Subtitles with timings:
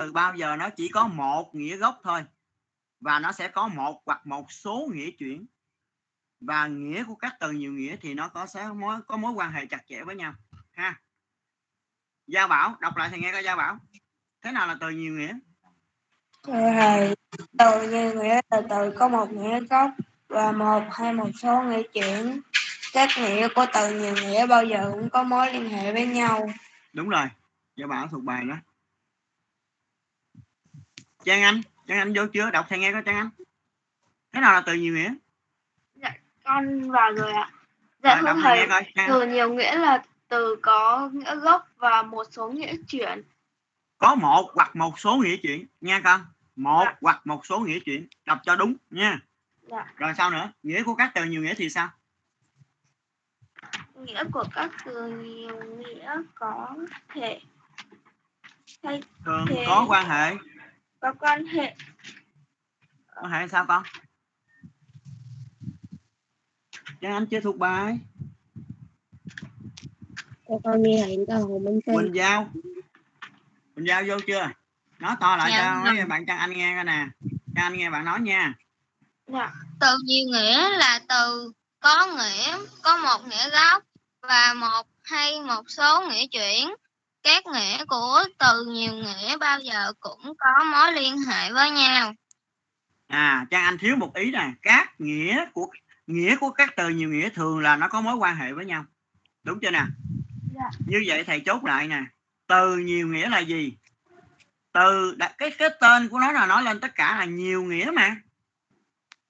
[0.00, 2.24] từ bao giờ nó chỉ có một nghĩa gốc thôi.
[3.00, 5.46] Và nó sẽ có một hoặc một số nghĩa chuyển.
[6.40, 9.52] Và nghĩa của các từ nhiều nghĩa thì nó có sẽ mối có mối quan
[9.52, 10.34] hệ chặt chẽ với nhau.
[10.72, 11.00] Ha.
[12.26, 13.78] Gia bảo đọc lại thầy nghe coi gia bảo.
[14.42, 15.38] Thế nào là từ nhiều nghĩa?
[16.42, 17.14] Thầy,
[17.58, 19.90] từ nhiều nghĩa là từ có một nghĩa gốc
[20.28, 22.40] và một hay một số nghĩa chuyển.
[22.92, 26.50] Các nghĩa của từ nhiều nghĩa bao giờ cũng có mối liên hệ với nhau.
[26.92, 27.26] đúng rồi.
[27.76, 28.56] Gia bảo thuộc bài đó
[31.24, 32.50] trang anh trang anh vô chưa?
[32.50, 33.30] Đọc thầy nghe coi trang anh.
[34.32, 35.10] Thế nào là từ nhiều nghĩa
[36.44, 37.50] con vào rồi ạ.
[38.02, 38.68] Dạ đọc thưa thầy
[39.08, 43.22] từ nhiều nghĩa là từ có nghĩa gốc và một số nghĩa chuyển.
[43.98, 45.66] Có một hoặc một số nghĩa chuyển.
[45.80, 46.20] Nha con
[46.56, 46.94] một Dạ.
[47.00, 48.06] hoặc một số nghĩa chuyển.
[48.26, 49.20] Đọc cho đúng nha.
[49.62, 49.86] Dạ.
[49.96, 50.52] rồi sao nữa?
[50.62, 51.88] Nghĩa của các từ nhiều nghĩa thì sao?
[53.94, 56.68] Nghĩa của các từ nhiều nghĩa có
[57.14, 57.40] thể
[58.82, 60.34] hay thường Thế- có quan hệ
[61.00, 61.76] có quan hệ.
[63.22, 63.82] Quan hệ sao con?
[67.00, 67.98] Trang Anh chưa thuộc bài
[70.48, 71.94] Cho con đi hẹn cho Hồ Minh Sinh.
[71.94, 72.50] Quỳnh Giao.
[73.74, 74.50] Quỳnh Giao vô chưa?
[74.98, 77.06] Nói to lại Dạ, cho mấy bạn Trang Anh nghe coi nè.
[77.54, 78.54] Trang Anh nghe bạn nói nha.
[79.26, 79.52] Dạ.
[79.80, 83.84] Từ nhiều nghĩa là từ có nghĩa có một nghĩa gốc
[84.22, 86.74] và một hay một số nghĩa chuyển
[87.22, 92.14] các nghĩa của từ nhiều nghĩa bao giờ cũng có mối liên hệ với nhau.
[93.08, 94.52] À Trang Anh thiếu một ý nè.
[94.62, 95.70] Các nghĩa của
[96.06, 98.84] nghĩa của các từ nhiều nghĩa thường là nó có mối quan hệ với nhau.
[99.42, 99.84] Đúng chưa nè?
[100.54, 100.70] Dạ.
[100.86, 102.02] như vậy thầy chốt lại nè.
[102.46, 103.72] Từ nhiều nghĩa là gì?
[104.72, 107.90] Từ đã- cái cái tên của nó là nói lên tất cả là nhiều nghĩa
[107.94, 108.16] mà.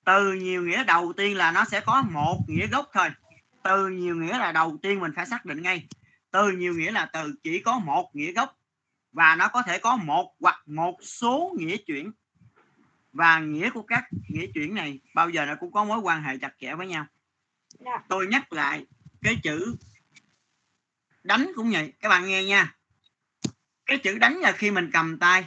[0.04, 3.08] Từ nhiều nghĩa đầu tiên là nó sẽ có một nghĩa gốc thôi.
[3.62, 5.86] Từ nhiều nghĩa là đầu tiên mình phải xác định ngay
[6.30, 8.56] từ nhiều nghĩa là từ chỉ có một nghĩa gốc.
[9.12, 12.12] Và nó có thể có một hoặc một số nghĩa chuyển.
[13.12, 16.38] Và nghĩa của các nghĩa chuyển này bao giờ nó cũng có mối quan hệ
[16.38, 17.06] chặt chẽ với nhau.
[17.78, 18.02] Dạ.
[18.08, 18.86] tôi nhắc lại
[19.22, 19.76] cái chữ
[21.22, 21.92] đánh cũng vậy.
[22.00, 22.74] Các bạn nghe nha.
[23.86, 25.44] Cái chữ đánh là khi mình cầm tay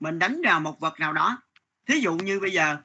[0.00, 1.42] mình đánh vào một vật nào đó.
[1.86, 2.76] Thí dụ như bây giờ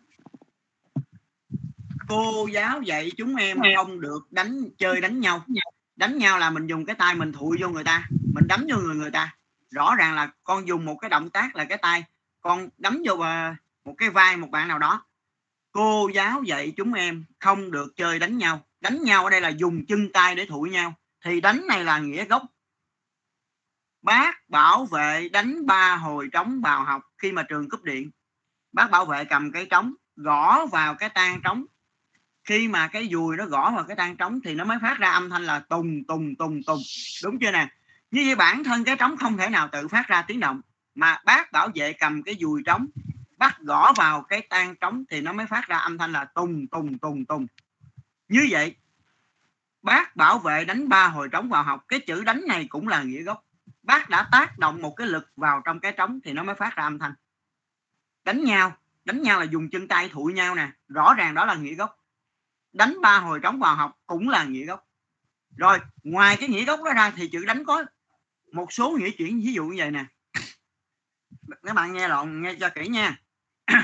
[2.08, 5.46] cô giáo dạy chúng em không được đánh chơi đánh nhau
[5.96, 8.78] đánh nhau là mình dùng cái tay mình thụi vô người ta, mình đấm vô
[8.78, 9.36] người người ta.
[9.72, 12.04] Rõ ràng là con dùng một cái động tác là cái tay,
[12.42, 13.54] con đấm vô ờ,
[13.86, 15.06] một cái vai một bạn nào đó.
[15.72, 18.66] Cô giáo dạy chúng em không được chơi đánh nhau.
[18.82, 20.94] Đánh nhau ở đây là dùng chân tay để thụi nhau.
[21.26, 22.44] Thì đánh này là nghĩa gốc.
[24.02, 28.12] Bác bảo vệ đánh ba hồi trống vào học khi mà trường cúp điện.
[28.72, 31.66] Bác bảo vệ cầm cái trống, gõ vào cái tan trống
[32.46, 35.12] khi mà cái dùi nó gõ vào cái tang trống thì nó mới phát ra
[35.12, 36.82] âm thanh là tùng tùng tùng tùng.
[37.24, 37.68] Đúng chưa nè?
[38.12, 40.62] Như vậy bản thân cái trống không thể nào tự phát ra tiếng động.
[40.96, 42.88] Mà bác bảo vệ cầm cái dùi trống,
[43.38, 46.68] bắt gõ vào cái tang trống thì nó mới phát ra âm thanh là tùng
[46.68, 47.48] tùng tùng tùng.
[48.28, 48.76] Như vậy,
[49.82, 53.04] bác bảo vệ đánh ba hồi trống vào học, cái chữ đánh này cũng là
[53.04, 53.46] nghĩa gốc.
[53.84, 56.76] Bác đã tác động một cái lực vào trong cái trống thì nó mới phát
[56.76, 57.14] ra âm thanh.
[58.24, 60.72] Đánh nhau đánh nhau là dùng chân tay thụi nhau nè.
[60.88, 61.98] Rõ ràng đó là nghĩa gốc
[62.76, 64.88] đánh ba hồi trống vào học cũng là nghĩa gốc.
[65.58, 67.86] Rồi, ngoài cái nghĩa gốc đó ra thì chữ đánh có
[68.52, 70.06] một số nghĩa chuyển, ví dụ như vậy nè.
[71.64, 73.18] Các bạn nghe lộn, nghe cho kỹ nha.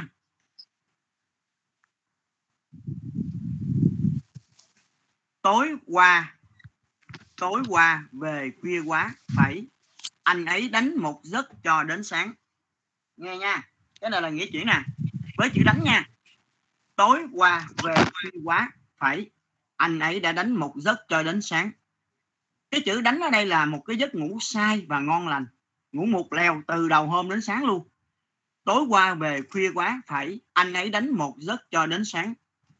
[5.41, 6.38] Tối qua
[7.38, 9.66] tối qua về khuya quá, phải,
[10.23, 12.34] anh ấy đánh một giấc cho đến sáng.
[13.18, 13.69] Nghe nha,
[14.02, 14.84] cái này là nghĩa chuyển nè,
[15.38, 16.09] với chữ đánh nha.
[16.96, 19.29] Tối qua về khuya quá phải,
[19.75, 21.72] anh ấy đã đánh một giấc cho đến sáng.
[22.72, 25.45] Cái chữ đánh ở đây là một cái giấc ngủ sai và ngon lành,
[25.91, 27.88] ngủ một lèo từ đầu hôm đến sáng luôn.
[28.63, 32.34] Tối qua về khuya quá, phải, anh ấy đánh một giấc cho đến sáng.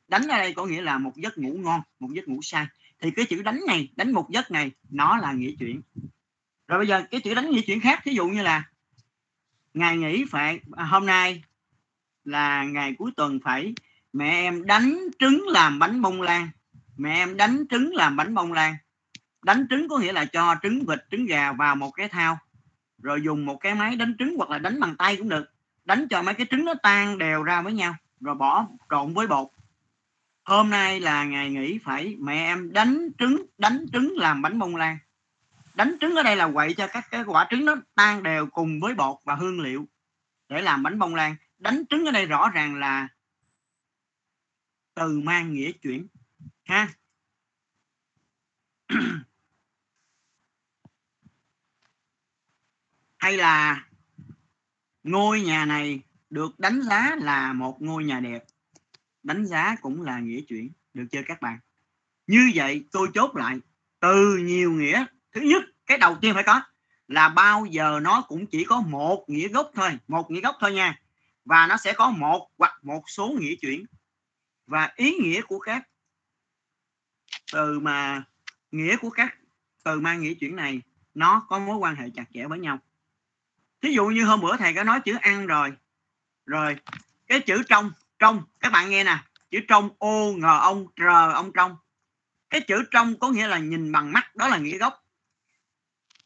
[0.08, 2.66] Đánh ở đây có nghĩa là một giấc ngủ ngon, một giấc ngủ sai.
[3.00, 5.82] Thì cái chữ đánh này, đánh một giấc này, nó là nghĩa chuyển.
[6.68, 8.64] Rồi bây giờ cái chữ đánh nghĩa chuyển khác, thí dụ như là,
[9.74, 11.44] ngày nghỉ phải à, hôm nay
[12.24, 13.74] là ngày cuối tuần phải
[14.14, 16.50] mẹ em đánh trứng làm bánh bông lan.
[16.98, 18.76] Mẹ em đánh trứng làm bánh bông lan.
[19.44, 22.40] Đánh trứng có nghĩa là cho trứng vịt, trứng gà vào một cái thao,
[23.02, 25.52] rồi dùng một cái máy đánh trứng hoặc là đánh bằng tay cũng được.
[25.86, 29.28] Đánh cho mấy cái trứng nó tan đều ra với nhau, rồi bỏ trộn với
[29.28, 29.48] bột.
[30.44, 34.76] Hôm nay là ngày nghỉ phải, mẹ em đánh trứng đánh trứng làm bánh bông
[34.76, 34.98] lan.
[35.74, 38.80] Đánh trứng ở đây là quậy cho các cái quả trứng nó tan đều cùng
[38.80, 39.86] với bột và hương liệu
[40.50, 41.36] để làm bánh bông lan.
[41.60, 43.08] Đánh trứng ở đây rõ ràng là
[44.94, 46.08] từ mang nghĩa chuyển,
[46.64, 46.94] ha.
[53.18, 53.88] Hay là
[55.04, 58.44] ngôi nhà này được đánh giá là một ngôi nhà đẹp,
[59.24, 60.72] đánh giá cũng là nghĩa chuyển.
[60.94, 61.60] Được chưa các bạn?
[62.28, 63.60] Như vậy tôi chốt lại,
[64.00, 65.06] từ nhiều nghĩa.
[65.32, 66.62] Thứ nhất, cái đầu tiên phải có
[67.08, 70.74] là bao giờ nó cũng chỉ có một nghĩa gốc thôi, một nghĩa gốc thôi
[70.74, 71.00] nha.
[71.46, 73.86] Và nó sẽ có một hoặc một số nghĩa chuyển
[74.72, 75.88] và ý nghĩa của các
[77.54, 78.24] từ mà,
[78.72, 79.36] nghĩa của các
[79.84, 80.82] từ mang nghĩa chuyển này,
[81.14, 82.80] nó có mối quan hệ chặt chẽ với nhau.
[83.82, 85.74] Thí dụ như hôm bữa thầy có nói chữ ăn rồi.
[86.46, 86.78] Rồi,
[87.28, 89.18] cái chữ trong trong, các bạn nghe nè.
[89.50, 91.76] Chữ trong, ô, ngờ, ông, trờ, ông, trong.
[92.50, 95.06] Cái chữ trong có nghĩa là nhìn bằng mắt, đó là nghĩa gốc.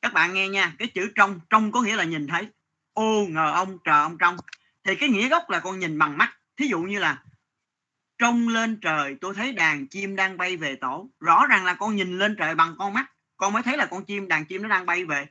[0.01, 2.47] Các bạn nghe nha, cái chữ trong trong có nghĩa là nhìn thấy.
[2.93, 4.37] Ô, ngờ, ông, trờ, ông, trong.
[4.83, 6.37] Thì cái nghĩa gốc là con nhìn bằng mắt.
[6.57, 7.23] Thí dụ như là
[8.17, 11.09] trông lên trời, tôi thấy đàn chim đang bay về tổ.
[11.19, 13.11] Rõ ràng là con nhìn lên trời bằng con mắt.
[13.37, 15.27] Con mới thấy là con chim, đàn chim nó đang bay về.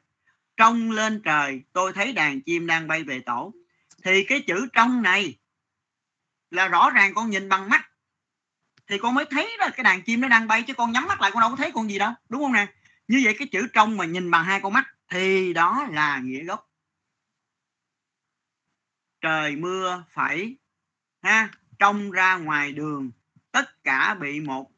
[0.56, 3.54] Trông lên trời, tôi thấy đàn chim đang bay về tổ.
[4.04, 5.38] Thì cái chữ trong này
[6.50, 7.90] là rõ ràng con nhìn bằng mắt.
[8.86, 11.20] Thì con mới thấy là cái đàn chim nó đang bay, chứ con nhắm mắt
[11.20, 12.12] lại con đâu có thấy con gì đâu.
[12.28, 12.66] Đúng không nè?
[13.08, 16.44] Như vậy cái chữ trong mà nhìn bằng hai con mắt, thì đó là nghĩa
[16.44, 16.70] gốc.
[19.20, 20.56] Trời mưa phải,
[21.22, 21.48] ha?
[21.78, 23.10] Trông ra ngoài đường,
[23.52, 24.70] tất cả bị một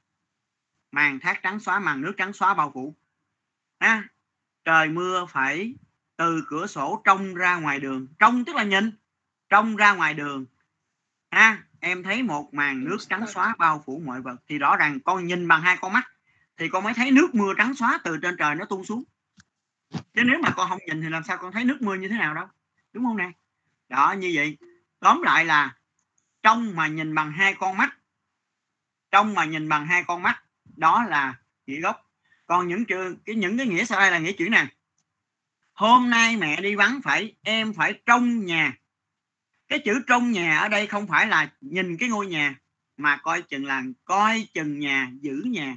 [0.93, 2.95] màn thác trắng xóa, màn nước trắng xóa bao phủ.
[3.81, 4.09] Ha?
[4.65, 5.75] Trời mưa phải
[6.17, 8.07] từ cửa sổ trông ra ngoài đường.
[8.19, 8.91] Trông tức là nhìn,
[9.49, 10.47] trông ra ngoài đường.
[11.31, 11.63] Ha?
[11.81, 14.37] Em thấy một màn nước trắng xóa bao phủ mọi vật.
[14.49, 16.11] Thì rõ ràng con nhìn bằng hai con mắt,
[16.57, 19.05] thì con mới thấy nước mưa trắng xóa từ trên trời nó tuôn xuống.
[19.93, 22.17] Chứ nếu mà con không nhìn thì làm sao con thấy nước mưa như thế
[22.19, 22.47] nào đâu.
[22.93, 23.31] Đúng không nè?
[23.89, 24.59] Đó, như vậy.
[25.01, 25.77] Tóm lại là
[26.47, 27.97] trong mà nhìn bằng hai con mắt.
[29.11, 30.43] Trong mà nhìn bằng hai con mắt
[30.77, 31.35] đó là
[31.67, 32.11] nghĩa gốc.
[32.47, 34.67] Còn những trường cái những cái nghĩa sau đây là nghĩa chữ này.
[35.73, 38.77] hôm nay mẹ đi vắng phải em phải trong nhà.
[39.69, 42.55] Cái chữ trong nhà ở đây không phải là nhìn cái ngôi nhà
[42.97, 45.77] mà coi chừng là coi chừng nhà giữ nhà.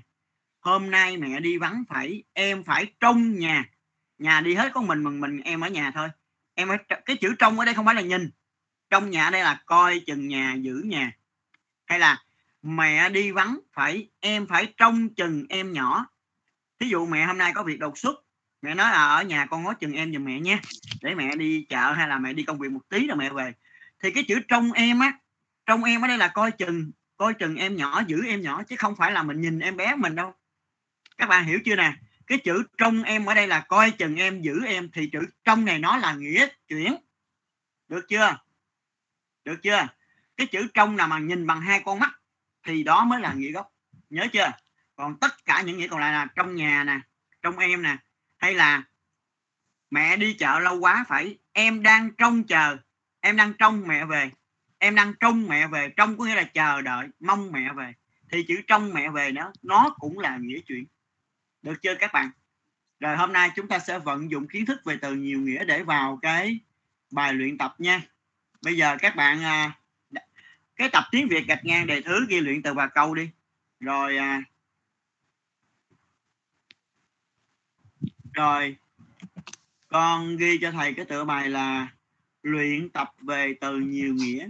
[0.60, 3.69] Hôm nay mẹ đi vắng phải em phải trong nhà.
[4.18, 6.10] Nhà đi hết con mình mình mình em ở nhà thôi.
[6.54, 8.30] Em ở, cái chữ trong ở đây không phải là nhìn
[8.89, 11.12] trong nhà đây là coi chừng nhà, giữ nhà.
[11.86, 12.24] Hay là
[12.62, 16.06] mẹ đi vắng phải, em phải trông chừng em nhỏ.
[16.80, 18.15] Thí dụ mẹ hôm nay có việc đột xuất,
[18.62, 20.59] mẹ nói là ở nhà con ngó chừng em giùm mẹ nha.
[21.01, 23.53] Để mẹ đi chợ hay là mẹ đi công việc một tí rồi mẹ về.
[24.03, 25.13] Thì cái chữ trông em á,
[25.65, 28.75] trông em ở đây là coi chừng coi chừng em nhỏ, giữ em nhỏ, chứ
[28.75, 30.33] không phải là mình nhìn em bé mình đâu.
[31.18, 31.94] Các bạn hiểu chưa nè?
[32.27, 35.65] Cái chữ trông em ở đây là coi chừng em, giữ em, thì chữ trong
[35.65, 36.95] này nó là nghĩa chuyển.
[37.88, 38.38] Được chưa?
[39.50, 39.88] Được chưa?
[40.38, 42.12] Cái chữ trong nào mà nhìn bằng hai con mắt
[42.63, 43.74] thì đó mới là nghĩa gốc.
[44.10, 44.51] Nhớ chưa?
[44.96, 47.00] Còn tất cả những nghĩa còn lại là trong nhà nè,
[47.42, 47.98] trong em nè,
[48.38, 48.84] hay là
[49.90, 52.78] mẹ đi chợ lâu quá phải em đang trông chờ,
[53.19, 54.31] em đang trông mẹ về,
[54.78, 57.94] em đang trông mẹ về, trông có nghĩa là chờ đợi, mong mẹ về.
[58.31, 60.86] Thì chữ trông mẹ về đó, nó cũng là nghĩa chuyện
[61.62, 62.31] được chưa các bạn?
[63.00, 65.84] Rồi hôm nay chúng ta sẽ vận dụng kiến thức về từ nhiều nghĩa để
[65.84, 66.60] vào cái
[67.12, 68.01] bài luyện tập nha
[68.62, 69.80] bây giờ các bạn à,
[70.76, 73.30] cái tập tiếng việt gạch ngang đề thứ ghi luyện từ và câu đi.
[73.80, 74.44] Rồi à,
[78.34, 78.76] rồi
[79.88, 81.88] con ghi cho thầy cái tựa bài là
[82.44, 84.50] luyện tập về từ nhiều nghĩa.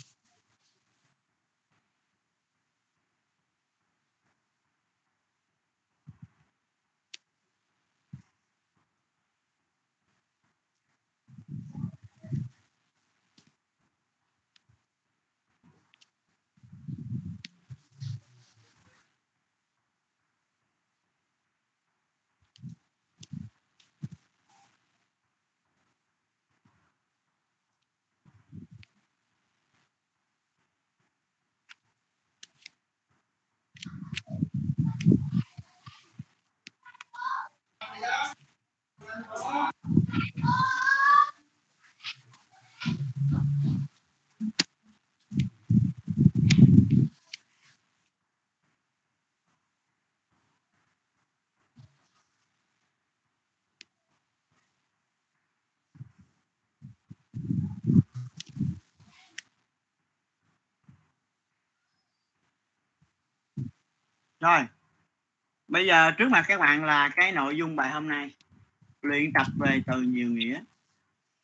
[64.41, 64.67] rồi
[65.67, 68.31] bây giờ trước mặt các bạn là cái nội dung bài hôm nay
[69.01, 70.63] luyện tập về từ nhiều nghĩa.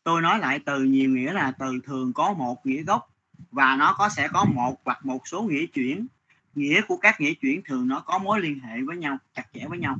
[0.03, 3.13] Tôi nói lại từ nhiều nghĩa là từ thường có một nghĩa gốc,
[3.51, 6.07] và nó có sẽ có một hoặc một số nghĩa chuyển.
[6.55, 9.65] Nghĩa của các nghĩa chuyển thường nó có mối liên hệ với nhau, chặt chẽ
[9.67, 9.97] với nhau.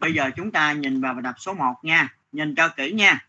[0.00, 2.16] Bây giờ chúng ta nhìn vào bài tập số 1 nha.
[2.32, 3.26] Nhìn cho kỹ nha.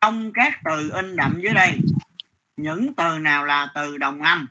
[0.00, 1.78] Trong các từ in đậm dưới đây,
[2.56, 4.46] những từ nào là từ đồng âm?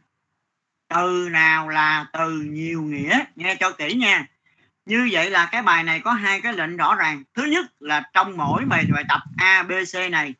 [0.96, 3.24] Từ nào là từ nhiều nghĩa?
[3.36, 4.26] Nghe cho kỹ nha.
[4.86, 7.24] Như vậy là cái bài này có hai cái lệnh rõ ràng.
[7.34, 10.34] Thứ nhất là trong mỗi bài bài tập A, B, C này,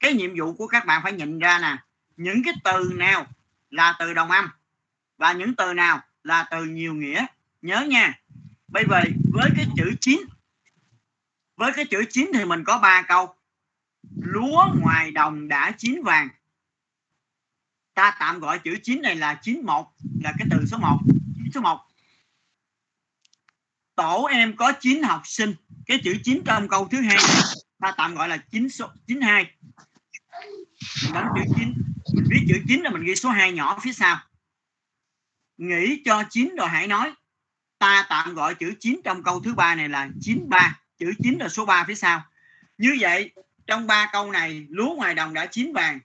[0.00, 1.76] cái nhiệm vụ của các bạn phải nhìn ra nè,
[2.16, 3.26] những cái từ nào
[3.70, 4.48] là từ đồng âm
[5.18, 7.26] và những từ nào là từ nhiều nghĩa.
[7.62, 8.20] Nhớ nha.
[8.68, 9.00] Bây giờ
[9.32, 10.20] với cái chữ chín,
[11.56, 13.34] với cái chữ chín thì mình có ba câu.
[14.22, 16.28] Lúa ngoài đồng đã chín vàng
[17.94, 20.98] ta tạm gọi chữ 9 này là chín một, là cái từ số 1
[21.36, 21.80] chín số 1
[23.94, 25.54] tổ em có 9 học sinh,
[25.86, 27.18] cái chữ 9 trong câu thứ hai,
[27.80, 29.50] ta tạm gọi là 9 số 92
[31.04, 31.72] mình đánh chữ 9
[32.14, 34.18] mình viết chữ 9 là mình ghi số 2 nhỏ phía sau.
[35.58, 37.14] Nghĩ cho 9 rồi hãy nói.
[37.78, 41.48] Ta tạm gọi chữ 9 trong câu thứ ba này là 93 chữ 9 là
[41.48, 42.22] số 3 phía sau.
[42.78, 43.30] Như vậy,
[43.66, 46.00] trong ba câu này, lúa ngoài đồng đã chín vàng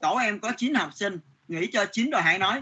[0.00, 2.60] tổ em có 9 học sinh nghĩ cho 9 rồi hãy nói.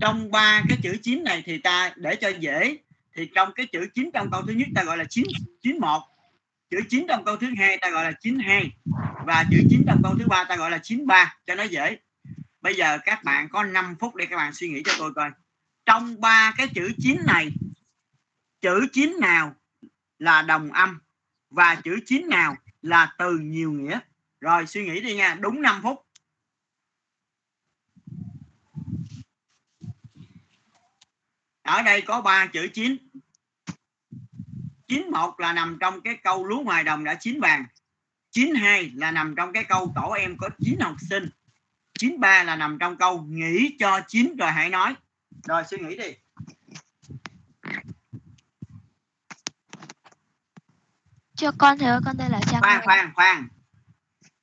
[0.00, 2.76] Trong ba cái chữ 9 này thì ta để cho dễ,
[3.16, 5.24] thì trong cái chữ 9 trong câu thứ nhất ta gọi là 9
[5.62, 6.02] 91
[6.70, 8.70] chữ 9 trong câu thứ hai ta gọi là 92
[9.26, 11.98] và chữ 9 trong câu thứ ba ta gọi là 93 cho nó dễ.
[12.60, 15.30] Bây giờ các bạn có 5 phút để các bạn suy nghĩ cho tôi coi.
[15.86, 17.50] Trong ba cái chữ 9 này,
[18.60, 19.54] chữ 9 nào
[20.18, 20.98] là đồng âm
[21.50, 23.98] và chữ 9 nào là từ nhiều nghĩa?
[24.40, 26.03] Rồi suy nghĩ đi nha, đúng 5 phút.
[31.64, 32.96] Ở đây có ba chữ chín.
[34.88, 37.64] Chín một là nằm trong cái câu lúa ngoài đồng đã chín vàng.
[38.30, 41.30] Chín hai là nằm trong cái câu tổ em có chín học sinh.
[41.98, 44.94] Chín ba là nằm trong câu nghĩ cho chín rồi hãy nói.
[45.44, 46.14] Rồi suy nghĩ đi.
[51.36, 52.84] Cho con thầy ơi, con tên là Trang khoan Mai.
[52.84, 53.48] khoan khoan.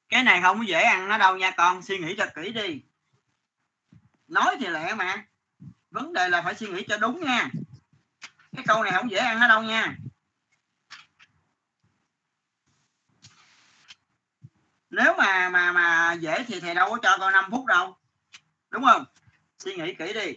[0.09, 2.81] Cái này không có dễ ăn nó đâu nha con suy nghĩ cho kỹ đi.
[4.27, 5.25] Nói thì lẹ mà
[5.91, 7.49] vấn đề là phải suy nghĩ cho đúng nha.
[8.55, 9.95] Cái câu này không dễ ăn nó đâu nha.
[14.89, 17.97] Nếu mà mà mà dễ thì thầy đâu có cho con 5 phút đâu.
[18.69, 19.05] Đúng không?
[19.59, 20.35] Suy nghĩ kỹ đi.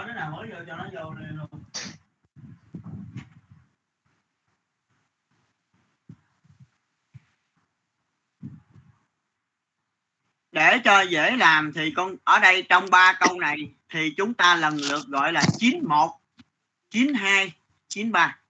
[0.00, 1.62] có đứa nào mới vô cho nó vô đi luôn
[10.52, 14.56] để cho dễ làm thì con, ở đây trong ba câu này thì chúng ta
[14.56, 16.10] lần lượt gọi là 91
[16.90, 17.52] 92
[17.88, 18.40] 93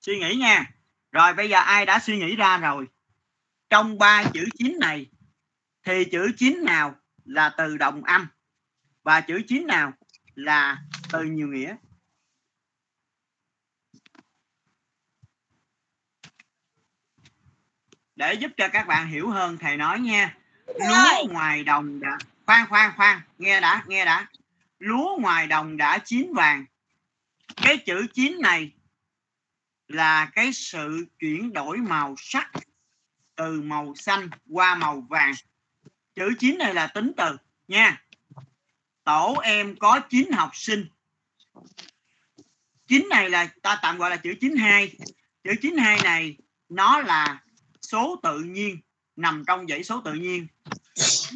[0.00, 0.70] suy nghĩ nha.
[1.12, 2.86] Rồi bây giờ ai đã suy nghĩ ra rồi?
[3.70, 5.06] Trong ba chữ 9 này
[5.82, 6.94] thì chữ 9 nào
[7.24, 8.26] là từ đồng âm?
[9.02, 9.92] Và chữ 9 nào
[10.34, 11.76] là từ nhiều nghĩa.
[18.16, 20.36] Để giúp cho các bạn hiểu hơn thầy nói nha.
[20.66, 24.26] Lúa ngoài đồng đã khoan khoan khoan nghe đã nghe đã.
[24.78, 26.64] Lúa ngoài đồng đã chín vàng.
[27.56, 28.72] Cái chữ chín này
[29.88, 32.50] là cái sự chuyển đổi màu sắc
[33.34, 35.32] từ màu xanh qua màu vàng.
[36.14, 37.36] Chữ chín này là tính từ
[37.68, 38.03] nha
[39.04, 40.86] tổ em có 9 học sinh.
[42.86, 44.96] 9 này là, ta tạm gọi là chữ 92
[45.44, 46.36] chữ 92 này,
[46.68, 47.42] nó là
[47.82, 48.78] số tự nhiên,
[49.16, 50.46] nằm trong dãy số tự nhiên.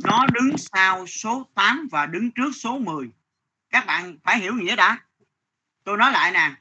[0.05, 3.11] Nó đứng sau số 8 và đứng trước số 10
[3.71, 4.99] các bạn phải hiểu nghĩa đã.
[5.85, 6.55] Tôi nói lại nè,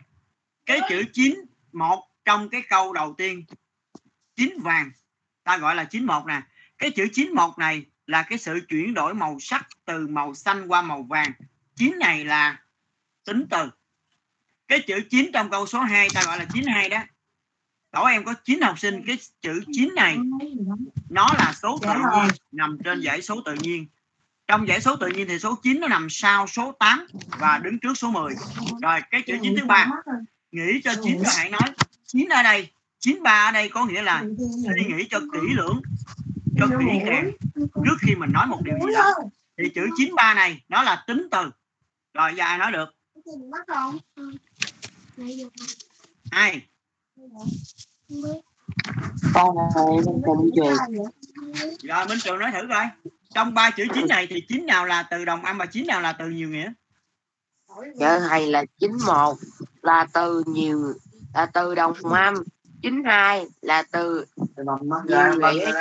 [0.66, 1.36] cái chữ 9
[1.72, 3.46] một trong cái câu đầu tiên,
[4.36, 4.92] chín vàng.
[5.44, 6.42] Ta gọi là 91 nè.
[6.78, 10.82] Cái chữ 91 này là cái sự chuyển đổi màu sắc từ màu xanh qua
[10.82, 11.32] màu vàng.
[11.76, 12.60] Chín này là
[13.26, 13.70] tính từ.
[14.68, 17.00] Cái chữ 9 trong câu số 2 ta gọi là 92 đó.
[17.92, 20.18] Tổ em có 9 học sinh cái chữ 9 này
[21.10, 23.88] nó là số tự nhiên nằm trên dãy số tự nhiên.
[24.48, 27.08] Trong giải số tự nhiên thì số 9 nó nằm sau số 8
[27.40, 28.34] và đứng trước số 10
[28.82, 29.90] rồi cái chữ 9 thứ ba.
[30.52, 31.74] Nghĩ cho 9 rồi hãy nói
[32.06, 34.24] 9 ở đây 93 ở đây có nghĩa là
[34.76, 35.82] suy nghĩ cho kỹ lưỡng
[36.60, 37.32] cho kỹ càng.
[37.56, 39.14] trước khi mình nói một điều gì đó
[39.58, 41.52] thì chữ 93 này nó là tính từ.
[42.14, 42.90] Rồi giờ ai nói được?
[46.32, 46.62] Ai?
[49.34, 49.86] Con này
[50.26, 50.78] cùng trường
[51.84, 52.86] rồi minh trường nói thử coi.
[53.36, 56.02] Trong ba chữ chín này thì chín nào là từ đồng âm và chín nào
[56.02, 56.72] là từ nhiều nghĩa?
[57.96, 59.38] Dạ thầy là 91
[59.82, 60.94] là từ nhiều
[61.34, 62.34] là từ đồng âm
[62.88, 64.26] 92 là từ
[64.66, 64.76] nhiều
[65.54, 65.72] nghĩa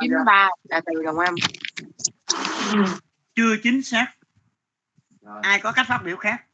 [0.00, 1.34] 93 là từ đồng âm.
[3.34, 4.06] Chưa chính xác.
[5.42, 6.44] Ai có cách phát biểu khác?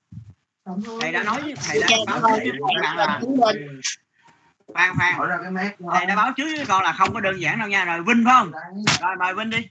[1.01, 3.21] Thầy đã nói với thầy đã báo trước với các bạn là
[4.67, 5.15] khoan khoan.
[5.93, 7.85] Thầy đã báo trước với con là không có đơn giản đâu nha.
[7.85, 8.53] Rồi vinh phải không?
[9.01, 9.69] Rồi mời vinh đi.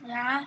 [0.00, 0.44] Dạ.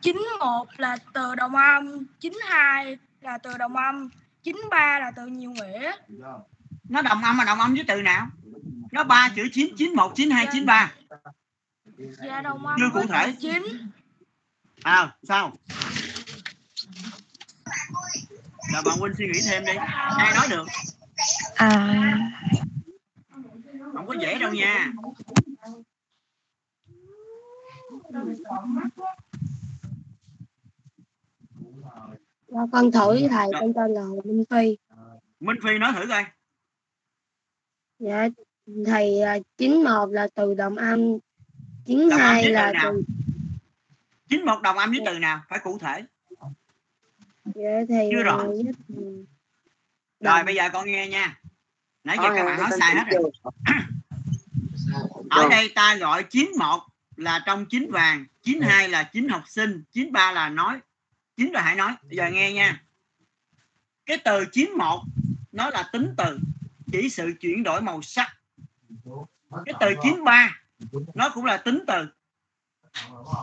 [0.00, 4.08] 91 là từ đồng âm, 92 là từ đồng âm,
[4.42, 5.92] 93 là từ nhiều nghĩa.
[6.88, 8.26] nó đồng âm mà đồng âm với từ nào?
[8.92, 10.92] Nó ba chữ chín chín một chín hai chín ba.
[11.98, 13.26] Dạ đồng âm Chưa cụ thể.
[13.26, 13.62] từ 9.
[14.82, 15.52] à sao?
[18.72, 19.72] Rồi bạn huynh suy nghĩ thêm đi.
[20.18, 20.66] Ai nói được?
[21.54, 21.94] À.
[23.94, 24.92] Không có dễ đâu nha
[32.48, 34.76] Dạ, con thử với thầy con tên là Hồ Minh Phi.
[35.40, 36.24] Minh phi nói thử coi.
[37.98, 38.28] Dạ
[38.86, 41.18] thầy à, 91 là từ đồng âm Đồng âm
[41.86, 42.92] 92 với là từ nào?
[42.92, 43.02] từ
[44.28, 45.40] chín một đồng âm với từ nào?
[45.48, 46.04] Phải cụ thể.
[47.44, 48.38] Dạ thì Chưa rõ.
[48.38, 48.74] à, với rồi
[50.20, 50.46] đồng.
[50.46, 51.40] bây giờ con nghe nha.
[52.04, 53.30] Nãy giờ các bạn nói sai hết rồi.
[55.30, 56.80] ở đây ta gọi 91
[57.16, 60.80] là trong chín vàng 92 là chín học sinh 93 là nói
[61.38, 61.92] chính rồi hãy nói.
[62.02, 62.82] Bây giờ nghe nha.
[64.06, 65.00] Cái từ 91
[65.52, 66.38] nó là tính từ.
[66.92, 68.36] Chỉ sự chuyển đổi màu sắc.
[69.64, 70.60] Cái từ 93
[71.14, 72.08] nó cũng là tính từ.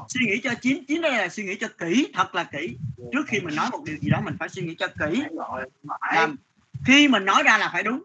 [0.07, 2.77] Suy nghĩ cho chín chín đây là suy nghĩ cho kỹ, thật là kỹ.
[3.11, 5.23] Trước khi mình nói một điều gì đó, mình phải suy nghĩ cho kỹ.
[6.13, 6.35] Làm,
[6.85, 8.03] khi mình nói ra là phải đúng.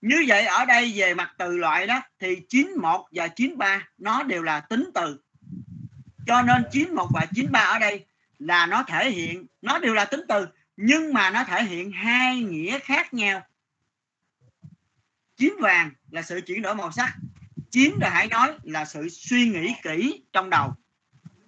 [0.00, 4.42] Như vậy ở đây về mặt từ loại đó, thì 91 và 93 nó đều
[4.42, 5.20] là tính từ.
[6.26, 8.06] Cho nên 91 và 93 ở đây
[8.38, 10.46] là nó thể hiện, nó đều là tính từ,
[10.76, 13.46] nhưng mà nó thể hiện hai nghĩa khác nhau.
[15.36, 17.16] Chín vàng là sự chuyển đổi màu sắc
[17.70, 20.74] chín rồi hãy nói là sự suy nghĩ kỹ trong đầu.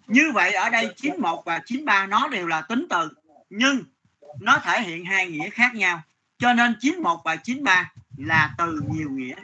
[0.07, 3.09] Như vậy ở đây 91 và 93 nó đều là tính từ,
[3.51, 3.85] nhưng
[4.41, 6.03] nó thể hiện hai nghĩa khác nhau.
[6.39, 9.35] Cho nên 91 và 93 là từ nhiều nghĩa.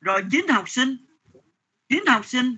[0.00, 0.96] Rồi chín học sinh,
[1.88, 2.56] chín học sinh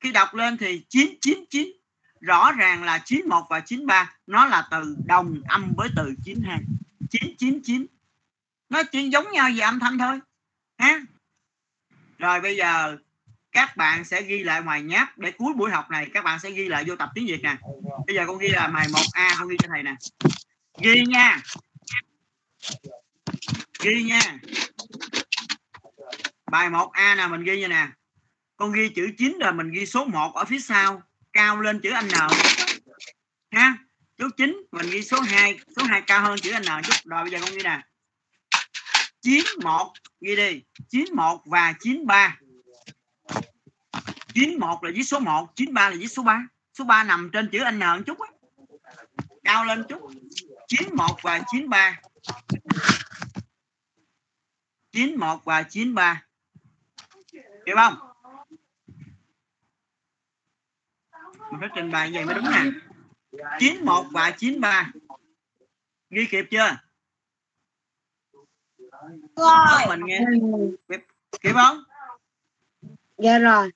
[0.00, 1.83] khi đọc lên thì 999
[2.24, 6.60] rõ ràng là 91 và 93 nó là từ đồng âm với từ 92
[7.10, 7.86] 999
[8.68, 10.20] nó chỉ giống nhau về âm thanh thôi,
[10.78, 11.00] ha?
[12.18, 12.96] Rồi bây giờ
[13.52, 16.50] các bạn sẽ ghi lại ngoài nháp để cuối buổi học này các bạn sẽ
[16.50, 17.56] ghi lại vô tập tiếng Việt nè.
[18.06, 19.94] Bây giờ con ghi là bài 1A con ghi cho thầy nè.
[20.78, 21.42] Ghi nha.
[23.80, 24.38] Ghi nha.
[26.50, 27.88] Bài 1A nè, mình ghi như nè.
[28.56, 31.02] Con ghi chữ 9 rồi mình ghi số 1 ở phía sau
[31.34, 32.10] cao lên chữ N.
[33.50, 33.78] Ha?
[34.18, 36.94] Số 9 mình ghi số 2 số 2 cao hơn chữ N chút.
[37.04, 37.80] Rồi bây giờ con ghi nè.
[39.22, 39.86] 91
[40.20, 40.62] ghi đi.
[40.88, 42.38] 91 và 93
[44.34, 46.46] 91 là viết số 1 93 là viết số 3
[46.78, 48.28] số 3 nằm trên chữ N một chút á.
[49.44, 50.10] Cao lên chút.
[50.68, 52.00] 91 và 93
[54.92, 56.22] 91 và 93
[57.66, 58.13] hiểu không?
[61.54, 62.70] Mình phải trình bày vậy mới đúng nè
[63.58, 64.92] 91 và 93
[66.10, 66.76] ghi kịp chưa?
[69.36, 69.86] Rồi.
[69.88, 70.20] mình nghe.
[71.40, 71.82] Kịp không?
[73.18, 73.70] Dạ rồi.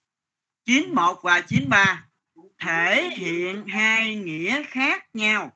[0.64, 2.06] 91 và 93
[2.58, 5.52] thể hiện hai nghĩa khác nhau.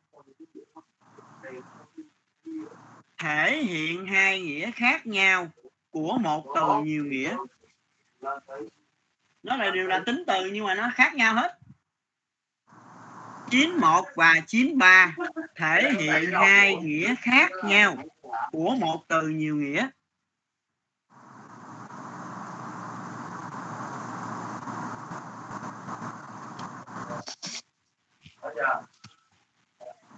[3.18, 5.48] Thể hiện hai nghĩa khác nhau
[5.90, 7.36] của một từ nhiều nghĩa.
[9.42, 11.61] Nó là đều là tính từ nhưng mà nó khác nhau hết
[13.52, 15.16] 91 và 93
[15.56, 17.96] thể hiện hai nghĩa khác nhau
[18.52, 19.88] của một từ nhiều nghĩa.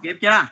[0.02, 0.46] Kịp chưa?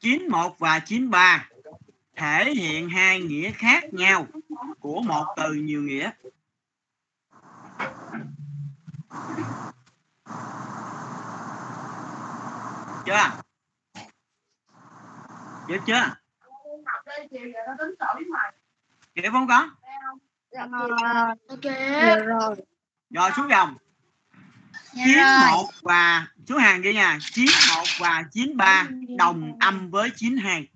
[0.00, 1.48] 91 và 93
[2.16, 4.26] thể hiện hai nghĩa khác nhau
[4.80, 6.10] của một từ nhiều nghĩa
[13.06, 13.30] chưa?
[15.68, 16.16] Được chưa?
[19.14, 19.68] Kịp không có
[21.48, 21.62] ok.
[21.62, 22.56] Được rồi.
[23.10, 23.76] rồi xuống dòng.
[24.92, 27.18] Dạ 91 và số hàng kia nha.
[27.32, 30.68] 91 và 93 đồng âm với 92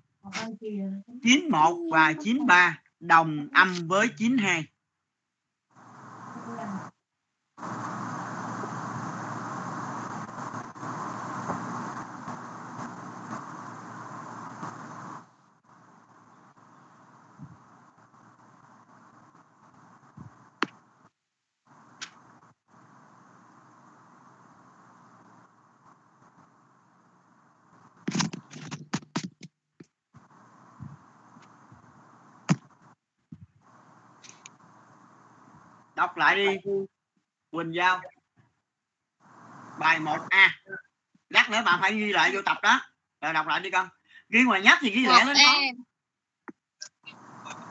[1.23, 4.70] 91 và 93 đồng âm với 92 đọc
[36.35, 36.71] lại đi.
[37.51, 38.01] Quỳnh Giao.
[39.79, 40.49] Bài 1A
[41.29, 42.81] lát nữa bạn phải ghi lại vô tập đó.
[43.21, 43.89] Rồi đọc lại đi con.
[44.29, 45.63] Ghi ngoài nháp thì ghi một lên con.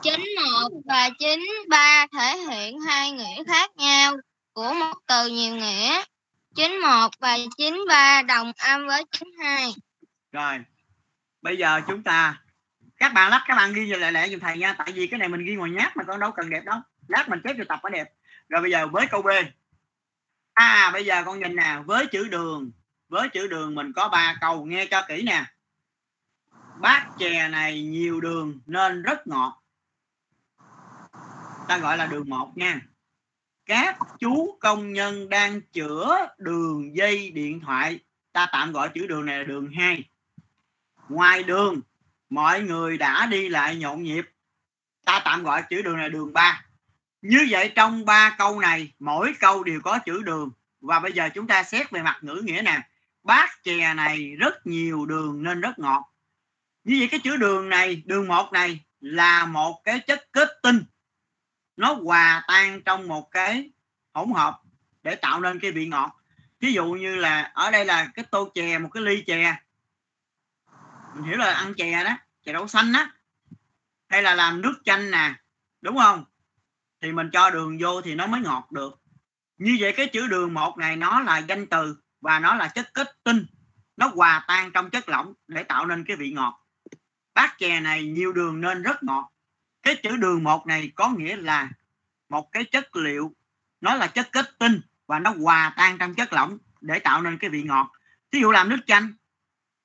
[0.01, 4.15] Chín một và chín ba thể hiện hai nghĩa khác nhau
[4.53, 6.03] của một từ nhiều nghĩa.
[6.55, 9.73] Chín một và chín ba đồng âm với chín hai.
[10.31, 10.59] Rồi.
[11.41, 12.41] Bây giờ chúng ta
[12.97, 14.75] các bạn lát các bạn ghi lại lẹ giùm thầy nha.
[14.77, 16.79] Tại vì cái này mình ghi ngoài nháp mà con đâu cần đẹp đâu.
[17.07, 18.07] Lát mình chép vô tập phải đẹp
[18.51, 19.27] rồi bây giờ với câu B.
[20.53, 22.71] À bây giờ con nhìn nè với chữ đường.
[23.09, 24.65] Với chữ đường mình có ba câu.
[24.65, 25.45] Nghe cho kỹ nè.
[26.79, 29.63] Bát chè này nhiều đường nên rất ngọt.
[31.67, 32.81] Ta gọi là đường một nha.
[33.65, 37.99] Các chú công nhân đang chữa đường dây điện thoại.
[38.31, 40.03] Ta tạm gọi chữ đường này là đường 2
[41.09, 41.81] ngoài đường,
[42.29, 44.25] mọi người đã đi lại nhộn nhịp.
[45.05, 46.65] Ta tạm gọi chữ đường này là đường 3
[47.21, 50.51] như vậy trong ba câu này, mỗi câu đều có chữ đường.
[50.81, 52.81] Và bây giờ chúng ta xét về mặt ngữ nghĩa nè.
[53.23, 56.13] Bát chè này rất nhiều đường nên rất ngọt.
[56.83, 60.83] Như vậy cái chữ đường này, đường một này là một cái chất kết tinh.
[61.77, 63.69] Nó hòa tan trong một cái
[64.13, 64.61] hỗn hợp
[65.03, 66.17] để tạo nên cái vị ngọt.
[66.59, 69.55] Ví dụ như là ở đây là cái tô chè, một cái ly chè.
[71.15, 73.11] Mình hiểu là ăn chè đó, chè đậu xanh đó.
[74.07, 75.33] Hay là làm nước chanh nè,
[75.81, 76.25] đúng không?
[77.01, 79.01] Thì mình cho đường vô thì nó mới ngọt được.
[79.57, 82.93] Như vậy cái chữ đường một này nó là danh từ và nó là chất
[82.93, 83.45] kết tinh.
[83.97, 86.67] Nó hòa tan trong chất lỏng để tạo nên cái vị ngọt.
[87.33, 89.31] Bát chè này nhiều đường nên rất ngọt.
[89.83, 91.69] Cái chữ đường một này có nghĩa là
[92.29, 93.33] một cái chất liệu.
[93.81, 97.37] Nó là chất kết tinh và nó hòa tan trong chất lỏng để tạo nên
[97.37, 97.91] cái vị ngọt.
[98.31, 99.13] Ví dụ làm nước chanh,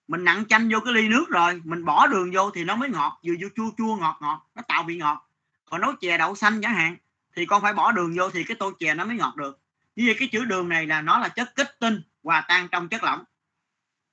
[0.08, 2.90] mình nặn chanh vô cái ly nước rồi, mình bỏ đường vô thì nó mới
[2.90, 3.20] ngọt.
[3.26, 5.28] Vừa vô chua chua, ngọt ngọt, nó tạo vị ngọt.
[5.64, 6.96] Còn nấu chè đậu xanh chẳng hạn
[7.36, 9.60] thì con phải bỏ đường vô thì cái tô chè nó mới ngọt được.
[9.96, 12.88] Như vậy cái chữ đường này là nó là chất kết tinh hòa tan trong
[12.88, 13.24] chất lỏng.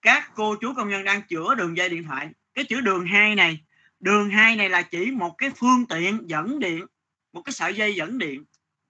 [0.02, 2.30] Các cô chú công nhân đang chữa đường dây điện thoại.
[2.54, 3.64] Cái chữ đường hai này
[4.00, 6.86] đường hai này là chỉ một cái phương tiện dẫn điện
[7.34, 8.46] một cái sợi dây dẫn điện.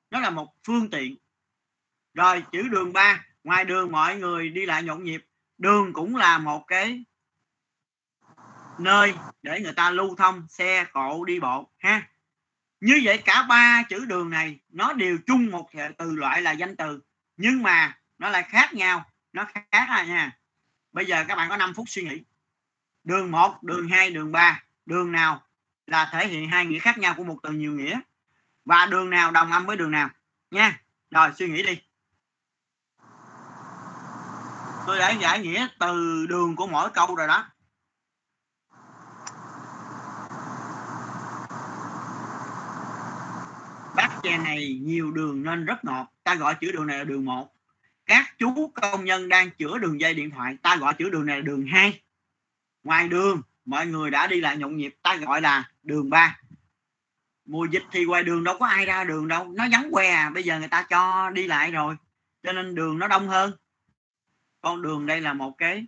[0.10, 1.16] Nó là một phương tiện.
[2.14, 5.26] Rồi chữ đường ba, ngoài đường mọi người đi lại nhộn nhịp.
[5.58, 7.04] Đường cũng là một cái
[8.80, 12.10] nơi để người ta lưu thông xe cộ đi bộ ha
[12.84, 16.76] như vậy cả ba chữ đường này, nó đều chung một từ loại là danh
[16.76, 17.02] từ.
[17.38, 20.38] Nhưng mà nó lại khác nhau, nó khác à nha.
[20.92, 22.22] Bây giờ các bạn có 5 phút suy nghĩ.
[23.04, 25.44] Đường 1 đường 2 đường 3 đường nào
[25.88, 28.00] là thể hiện hai nghĩa khác nhau của một từ nhiều nghĩa?
[28.66, 30.10] Và đường nào đồng âm với đường nào?
[30.52, 30.82] Nha.
[31.12, 31.82] Rồi, suy nghĩ đi.
[34.88, 37.46] Tôi đã giải nghĩa từ đường của mỗi câu rồi đó.
[43.96, 46.08] Bát chè này nhiều đường nên rất ngọt.
[46.24, 47.54] Ta gọi chữ đường này là đường 1
[48.06, 51.36] các chú công nhân đang chữa đường dây điện thoại, ta gọi chữ đường này
[51.36, 52.02] là đường 2
[52.84, 56.40] ngoài đường, mọi người đã đi lại nhộn nhịp, ta gọi là đường 3
[57.46, 59.52] mùa dịch thì ngoài đường đâu có ai ra đường đâu.
[59.56, 61.96] Nó vắng que à bây giờ người ta cho đi lại rồi.
[62.44, 63.52] Cho nên đường nó đông hơn.
[64.62, 65.86] Con đường đây là một cái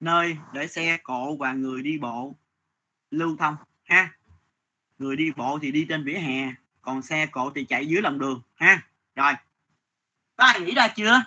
[0.00, 2.34] nơi để xe cộ và người đi bộ
[3.10, 4.12] lưu thông, ha.
[4.98, 8.18] Người đi bộ thì đi trên vỉa hè còn xe cộ thì chạy dưới lòng
[8.18, 8.82] đường ha?
[9.14, 9.32] Rồi.
[10.36, 11.22] Ai nghĩ ra chưa?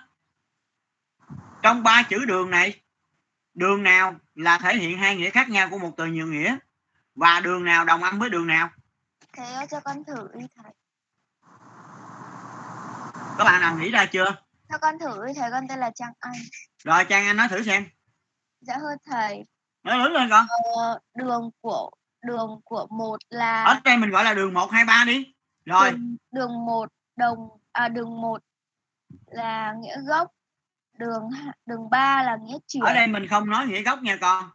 [1.62, 2.82] Trong ba chữ đường này
[3.54, 6.58] đường nào là thể hiện hai nghĩa khác nhau của một từ nhiều nghĩa?
[7.16, 8.70] Và đường nào đồng âm với đường nào?
[9.38, 10.72] Ơi cho con thử đi thầy.
[13.38, 14.36] các bạn nào nghĩ ra chưa?
[14.70, 16.34] Cho con thử đi thầy, con tên là Trang Anh.
[16.84, 17.86] rồi trang anh nói thử xem.
[18.62, 19.46] Dạ thưa thầy,
[19.84, 20.46] nói lớn lên con.
[20.76, 21.92] Ờ, đường của
[22.22, 25.34] đường của một là ở đây mình gọi là đường 1 2 3 đi
[25.68, 25.92] rồi.
[25.92, 28.42] Đường, đường một đồng à đường một
[29.28, 30.32] là nghĩa gốc
[30.98, 31.30] đường
[31.66, 32.84] đường ba là nghĩa chuyển.
[32.84, 34.50] Ở đây mình không nói nghĩa gốc nha con.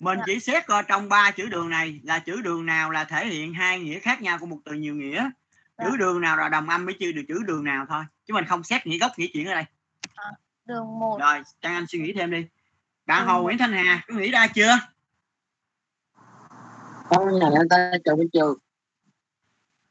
[0.00, 0.24] Mình Dạ.
[0.26, 3.54] chỉ xét coi trong ba chữ đường này là chữ đường nào là thể hiện
[3.54, 5.30] hai nghĩa khác nhau của một từ nhiều nghĩa.
[5.78, 5.96] Chữ Dạ.
[5.98, 8.64] đường nào là đồng âm với chữ được chữ đường nào thôi chứ mình không
[8.64, 9.64] xét nghĩa gốc nghĩa chuyển ở đây.
[10.64, 11.18] Đường một.
[11.20, 12.46] Rồi Trang Anh suy nghĩ thêm đi.
[13.06, 13.26] Bạn.
[13.26, 14.78] Hồ Nguyễn Thanh Hà có nghĩ ra chưa?
[17.08, 18.58] Con này ta chọn bên trường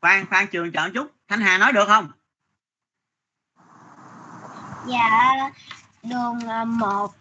[0.01, 1.11] khoan khoan trường chọn chút.
[1.27, 2.11] Thanh Hà nói được không?
[4.87, 5.33] Dạ,
[6.03, 7.11] đường 1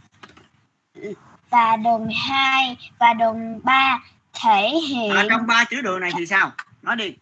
[1.50, 4.00] và đường 2 và đường 3
[4.42, 6.52] thể hiện à, trong ba chữ đường này thì sao?
[6.82, 7.16] Nói đi.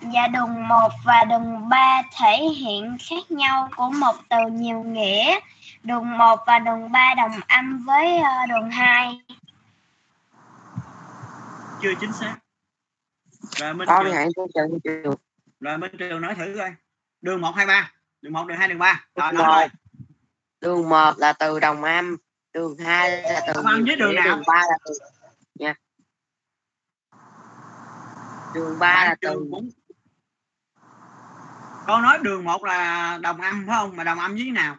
[0.00, 5.40] Dạ đường 1 và đường 3 thể hiện khác nhau của một từ nhiều nghĩa.
[5.82, 9.20] Đường 1 và đường 3 đồng âm với ờ, đường 2.
[11.82, 12.36] chưa chính xác
[13.56, 14.06] rồi Minh con
[14.54, 14.70] Trường.
[14.70, 15.14] bên trường.
[15.60, 16.74] Rồi Minh Trường nói thử coi.
[17.20, 19.44] Đường 1 2 3 đường 1 đường 2 đường 3 rồi một.
[19.46, 19.68] rồi.
[20.60, 22.16] đường 1 là từ đồng âm
[22.52, 24.36] đường 2 là từ Đồng âm với đường nào?
[24.36, 24.94] đường 3 là từ
[25.54, 25.74] nha.
[28.54, 29.70] Đường 3 là từ cũng
[31.86, 33.96] con nói đường 1 là đồng âm phải không?
[33.96, 34.76] Mà đồng âm với nào?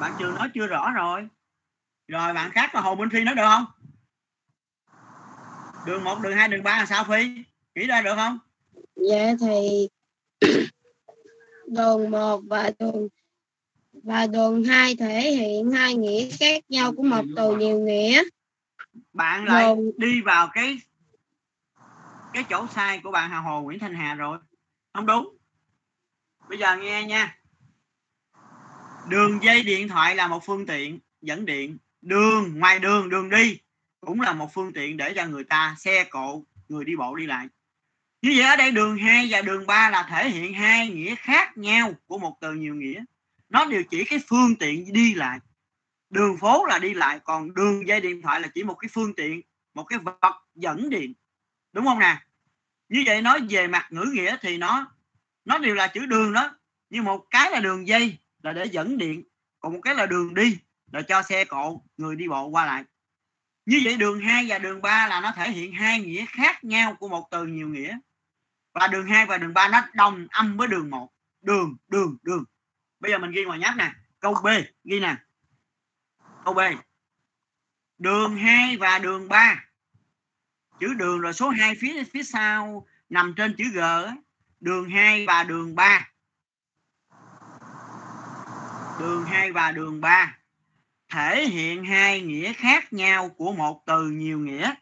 [0.00, 1.28] Bạn Trường nói chưa rõ rồi.
[2.08, 3.66] Rồi bạn khác là Hồ Minh Phi nói được không
[5.86, 7.28] đường 1 đường 2 đường 3 là sao Phi?
[7.74, 8.38] Nghĩ ra được không?
[8.96, 9.88] Dạ thì
[11.66, 13.08] đường 1 và đường
[13.92, 18.22] và đường 2 thể hiện hai nghĩa khác nhau của một từ nhiều nghĩa.
[19.12, 20.78] bạn lại Đường đi vào cái
[22.32, 24.38] cái chỗ sai của bạn Hà Hồ Nguyễn Thanh Hà rồi.
[24.94, 25.36] Không đúng.
[26.48, 27.38] Bây giờ nghe nha.
[29.08, 31.78] Đường dây điện thoại là một phương tiện dẫn điện.
[32.02, 33.58] Đường ngoài đường đường đi
[34.00, 37.26] cũng là một phương tiện để cho người ta, xe, cộ, người đi bộ đi
[37.26, 37.46] lại.
[38.22, 41.56] Như vậy ở đây đường 2 và đường 3 là thể hiện hai nghĩa khác
[41.56, 43.04] nhau của một từ nhiều nghĩa.
[43.48, 45.38] Nó đều chỉ cái phương tiện đi lại.
[46.10, 49.14] Đường phố là đi lại, còn đường dây điện thoại là chỉ một cái phương
[49.14, 49.40] tiện,
[49.74, 51.12] một cái vật dẫn điện.
[51.72, 52.22] Đúng không nè?
[52.88, 54.92] Như vậy nói về mặt ngữ nghĩa thì nó
[55.44, 56.58] nó đều là chữ đường đó.
[56.90, 59.22] Nhưng một cái là đường dây là để dẫn điện,
[59.60, 60.58] còn một cái là đường đi,
[60.92, 62.84] là cho xe, cộ, người đi bộ qua lại
[63.70, 66.94] như vậy đường 2 và đường 3 là nó thể hiện hai nghĩa khác nhau
[66.94, 67.98] của một từ nhiều nghĩa.
[68.72, 72.44] Và đường 2 và đường 3 nó đồng âm với đường 1 đường đường đường.
[73.00, 73.92] Bây giờ mình ghi ngoài nháp nè.
[74.20, 74.46] Câu B,
[74.84, 75.16] ghi nè.
[76.44, 76.58] Câu B.
[77.98, 79.64] Đường 2 và đường 3
[80.80, 83.80] chữ đường rồi số 2 phía phía sau nằm trên chữ G
[84.60, 86.08] đường 2 và đường 3
[89.00, 90.39] đường 2 và đường 3
[91.10, 94.74] thể hiện hai nghĩa khác nhau của một từ nhiều nghĩa.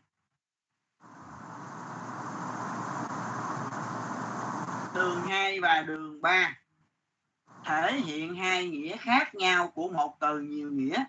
[4.95, 6.57] Đường 2 và đường 3
[7.65, 11.05] thể hiện hai nghĩa khác nhau của một từ nhiều nghĩa.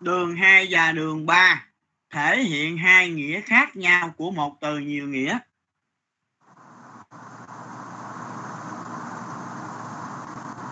[0.00, 1.68] Đường 2 và đường 3
[2.10, 5.38] thể hiện hai nghĩa khác nhau của một từ nhiều nghĩa.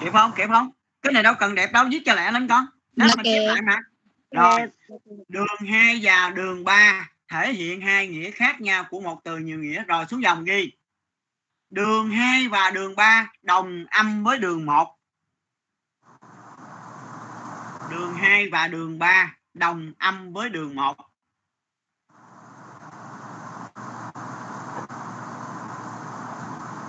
[0.00, 0.32] Kịp không?
[0.36, 0.70] Kịp không?
[1.02, 2.66] Cái này đâu cần đẹp đâu viết cho lẹ lên con.
[2.96, 3.46] Đó Dạ mình chép kịp.
[3.46, 3.80] lại mà.
[4.30, 4.60] Rồi
[5.28, 9.58] đường 2 và đường 3 thể hiện hai nghĩa khác nhau của một từ nhiều
[9.58, 9.84] nghĩa.
[9.84, 10.72] Rồi xuống dòng ghi.
[11.70, 14.96] Đường 2 và đường 3 đồng âm với đường 1
[17.90, 20.96] đường 2 và đường 3 đồng âm với đường 1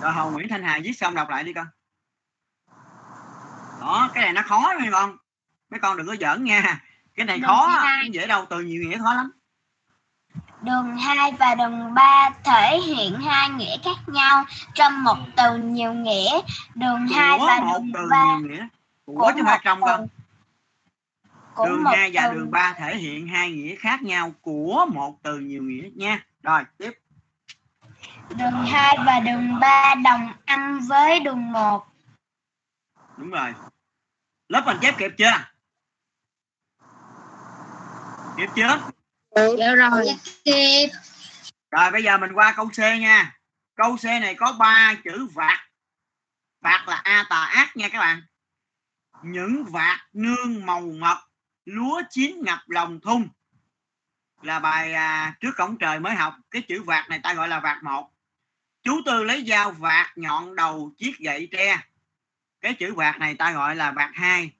[0.02, 1.66] rồi Hồ Nguyễn Thanh Hà viết xong đọc lại đi con.
[3.80, 5.16] Đó cái này nó khó mấy con
[5.70, 6.80] mấy con đừng có giỡn nha.
[7.14, 8.04] Cái này Đường khó hai.
[8.04, 9.30] không dễ đâu từ nhiều nghĩa khó lắm.
[10.62, 15.92] Đường 2 và đường 3 thể hiện hai nghĩa khác nhau trong một từ nhiều
[15.92, 16.40] nghĩa.
[16.74, 18.68] Đường 2 của và một đường từ 3 nhiều nghĩa.
[19.04, 20.06] Của chứ không phải trong con.
[21.54, 22.34] Của đường 2 và từ.
[22.34, 26.26] Đường 3 thể hiện hai nghĩa khác nhau của một từ nhiều nghĩa nha.
[26.42, 26.98] Rồi tiếp
[28.36, 31.86] đường 2 và đường 3 đồng âm với đường 1.
[33.16, 33.54] đúng rồi.
[34.48, 35.32] Lớp mình chép kịp chưa?
[38.36, 38.80] Kịp chưa?
[39.58, 40.06] Dạ rồi.
[40.44, 40.88] kịp.
[41.70, 43.38] Rồi bây giờ mình qua câu C nha.
[43.74, 45.58] Câu C này có ba chữ vạt.
[46.60, 48.22] Vạt là a tà ác nha các bạn.
[49.22, 51.18] Những vạt nương màu ngọc
[51.64, 53.28] lúa chín ngập lòng thung
[54.42, 56.34] là bài à, trước cổng trời mới học.
[56.50, 58.10] Cái chữ vạt này ta gọi là vạt một
[58.82, 61.78] chú tư lấy dao vạt nhọn đầu chiếc gậy tre.
[62.60, 64.50] Cái chữ vạt này ta gọi là vạt hai.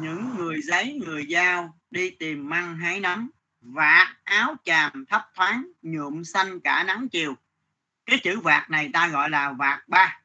[0.00, 3.30] Những người giấy, người dao đi tìm măng hái nấm,
[3.60, 7.34] vạt áo chàm thấp thoáng, nhuộm xanh cả nắng chiều.
[8.06, 10.20] Cái chữ vạt này ta gọi là vạt ba.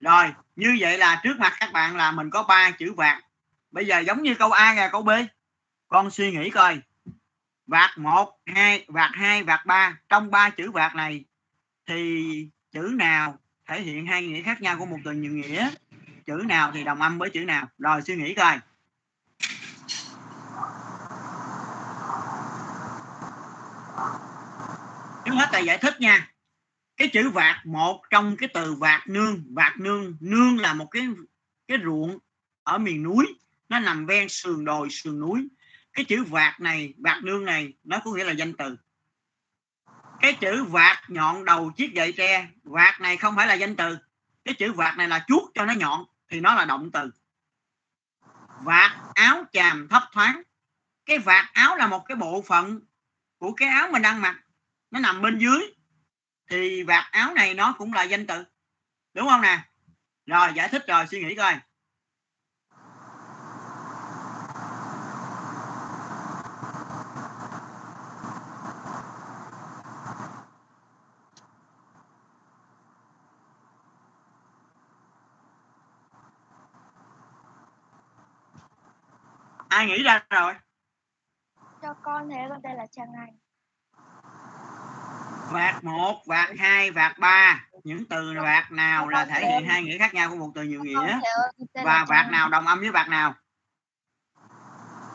[0.00, 3.24] Rồi, như vậy là trước mặt các bạn là mình có ba chữ vạt.
[3.70, 5.10] Bây giờ giống như câu a và câu b.
[5.88, 6.80] Con suy nghĩ coi.
[7.66, 9.98] Vạt một, hai, vạt hai, vạt ba.
[10.08, 11.24] Trong ba chữ vạt này
[11.90, 15.70] thì chữ nào thể hiện hai nghĩa khác nhau của một từ nhiều nghĩa?
[16.26, 17.68] Chữ nào thì đồng âm với chữ nào?
[17.78, 18.58] Rồi, suy nghĩ coi.
[25.24, 26.32] Trước hết thầy giải thích nha.
[26.96, 31.08] Cái chữ vạt một trong cái từ vạt nương vạt nương nương là một cái
[31.68, 32.18] cái ruộng
[32.62, 33.26] ở miền núi.
[33.68, 35.48] Nó nằm ven sườn đồi, sườn núi.
[35.92, 38.76] Cái chữ vạt này, vạt nương này, nó có nghĩa là danh từ
[40.22, 43.98] cái chữ vạt nhọn đầu chiếc gậy tre, vạt này không phải là danh từ.
[44.44, 47.10] Cái chữ vạt này là chuốt cho nó nhọn, thì nó là động từ.
[48.62, 50.42] Vạt áo chàm thấp thoáng.
[51.06, 52.80] Cái vạt áo là một cái bộ phận
[53.38, 54.36] của cái áo mình đang mặc.
[54.90, 55.60] Nó nằm bên dưới,
[56.50, 58.44] thì vạt áo này nó cũng là danh từ.
[59.14, 59.58] Đúng không nè?
[60.26, 61.58] Rồi, giải thích rồi, suy nghĩ coi.
[79.80, 80.54] Ai nghĩ ra rồi?
[81.82, 83.36] Cho con thế con tên là Trang Anh.
[85.52, 87.64] Vạt một vạt hai vạt ba.
[87.84, 90.82] Những từ vạt nào là thể hiện hai nghĩa khác nhau của một từ nhiều
[90.84, 91.18] nghĩa?
[91.84, 93.34] và vạt nào đồng âm với vạt nào?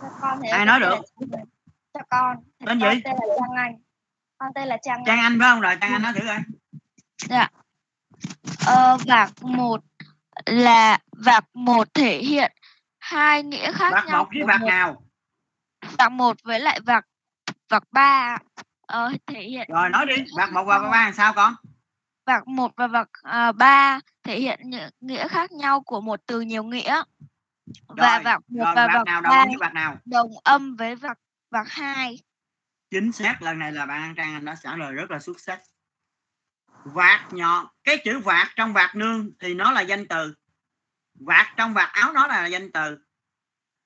[0.02, 0.96] Cho con thế ai nói được?
[1.94, 3.02] cho con tên con gì?
[3.04, 3.76] tên là Trang Anh.
[4.38, 5.40] Con tên là Trang trang anh.
[5.40, 5.62] Phải không?
[5.62, 6.40] Rồi trang anh nói thử coi.
[7.18, 7.50] Dạ.
[8.66, 9.82] Ờ, vạc một
[10.46, 12.52] là vạc một thể hiện
[13.06, 14.66] hai nghĩa khác vạt nhau một với một.
[14.66, 15.04] nào?
[15.98, 17.06] Vạc một với lại vạc
[17.70, 18.38] vạc ba.
[18.82, 20.24] Ờ, thể hiện rồi nói đi.
[20.38, 21.56] vạt một và vạt ba làm sao con?
[22.26, 26.42] Vạc một và vạc à, ba thể hiện những nghĩa khác nhau của một từ
[26.42, 27.04] nhiều nghĩa.
[27.88, 29.98] Và rồi, vạc một rồi và vạt vạc nào đồng ba với nào?
[30.06, 31.20] đồng âm với vạc
[31.52, 32.20] vạc hai.
[32.92, 35.62] Chính xác lần này là bạn An Trang đã trả lời rất là xuất sắc.
[36.84, 40.34] Vạt nhọn cái chữ vạt trong vạt nương thì nó là danh từ
[41.16, 42.98] vạt trong vạt áo nó là danh từ.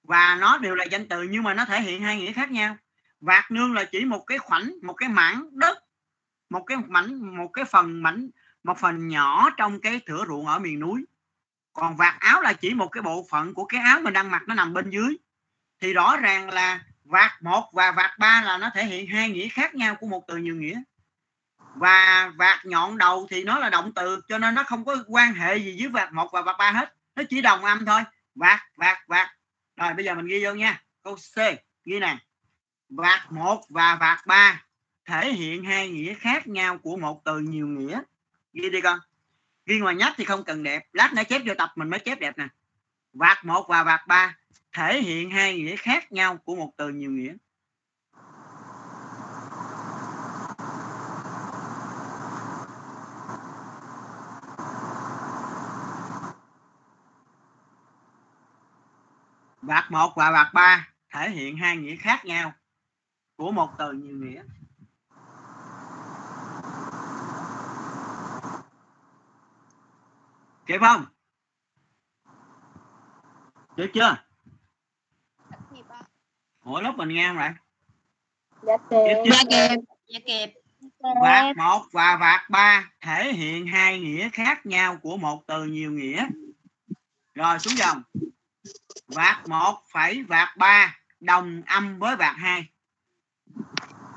[0.03, 2.77] Và nó đều là danh từ, nhưng mà nó thể hiện hai nghĩa khác nhau.
[3.19, 5.77] Vạt nương là chỉ một cái khoảnh, một cái mảng đất,
[6.49, 8.29] một cái mảnh, một cái phần mảnh,
[8.63, 11.05] một phần nhỏ trong cái thửa ruộng ở miền núi.
[11.73, 14.43] Còn vạt áo là chỉ một cái bộ phận của cái áo mình đang mặc
[14.47, 15.17] nó nằm bên dưới.
[15.81, 19.49] Thì rõ ràng là vạt một và vạt ba là nó thể hiện hai nghĩa
[19.49, 20.81] khác nhau của một từ nhiều nghĩa.
[21.75, 25.33] Và vạt nhọn đầu thì nó là động từ, cho nên nó không có quan
[25.33, 28.01] hệ gì với vạt một và vạt ba hết nó chỉ đồng âm thôi.
[28.36, 29.29] Vạt vạt vạt
[29.75, 30.84] rồi, bây giờ mình ghi vô nha.
[31.03, 31.36] Câu C,
[31.86, 32.17] ghi nè.
[32.89, 34.65] Vạt một và vạt ba
[35.06, 38.02] thể hiện hai nghĩa khác nhau của một từ nhiều nghĩa.
[38.54, 39.00] Ghi đi con.
[39.65, 40.83] Ghi ngoài nhắc thì không cần đẹp.
[40.93, 42.48] Lát nữa chép vô tập mình mới chép đẹp nè.
[43.13, 44.37] Vạt một và vạt ba
[44.71, 47.33] thể hiện hai nghĩa khác nhau của một từ nhiều nghĩa.
[59.69, 62.53] Vạt một và vạt ba thể hiện hai nghĩa khác nhau
[63.35, 64.43] của một từ nhiều nghĩa.
[70.65, 71.05] Kịp không?
[73.75, 74.17] Được chưa?
[76.63, 77.51] Ủa lúc mình nghe không vậy?
[78.61, 79.23] Dạ kịp.
[79.31, 79.77] Dạ kịp.
[80.07, 80.53] Dạ kịp.
[81.21, 85.91] Vạt một và vạt ba thể hiện hai nghĩa khác nhau của một từ nhiều
[85.91, 86.27] nghĩa.
[87.33, 88.01] Rồi xuống dòng
[89.07, 92.69] vạt một phẩy vạt ba đồng âm với vạt hai.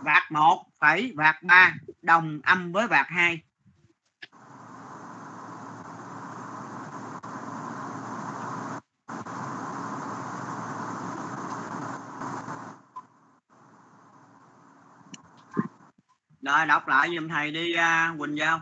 [0.05, 3.43] Vạt một phẩy vạt ba đồng âm với vạt hai.
[16.41, 18.61] Rồi đọc lại giùm thầy đi uh, Quỳnh Giao.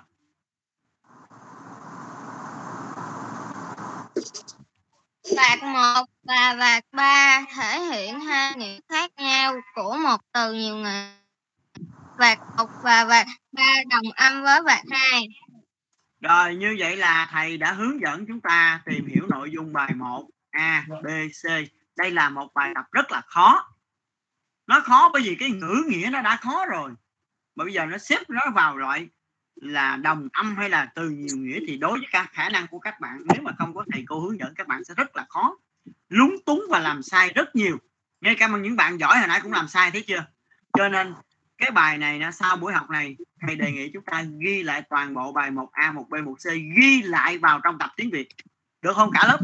[5.37, 10.77] Vạc một và vạc ba thể hiện hai nghĩa khác nhau của một từ nhiều
[10.77, 11.09] nghĩa.
[12.19, 15.29] Vạc một và vạc ba đồng âm với vạc hai.
[16.21, 19.95] Rồi như vậy là thầy đã hướng dẫn chúng ta tìm hiểu nội dung bài
[19.95, 21.07] 1 A, B,
[21.43, 21.45] C.
[21.97, 23.69] Đây là một bài tập rất là khó.
[24.67, 26.91] Nó khó bởi vì cái ngữ nghĩa nó đã khó rồi.
[27.55, 29.09] Mà bây giờ nó xếp nó vào loại
[29.61, 32.79] là đồng âm hay là từ nhiều nghĩa thì đối với các khả năng của
[32.79, 35.27] các bạn nếu mà không có thầy cô hướng dẫn các bạn sẽ rất là
[35.29, 35.57] khó.
[36.09, 37.77] Lúng túng và làm sai rất nhiều.
[38.21, 40.25] Ngay cả những bạn giỏi hồi nãy cũng làm sai thấy chưa?
[40.79, 41.15] Cho nên
[41.59, 44.83] cái bài này nó sau buổi học này thầy đề nghị chúng ta ghi lại
[44.91, 48.29] toàn bộ bài 1A, 1B, 1C ghi lại vào trong tập tiếng Việt.
[48.83, 49.39] Được không cả lớp?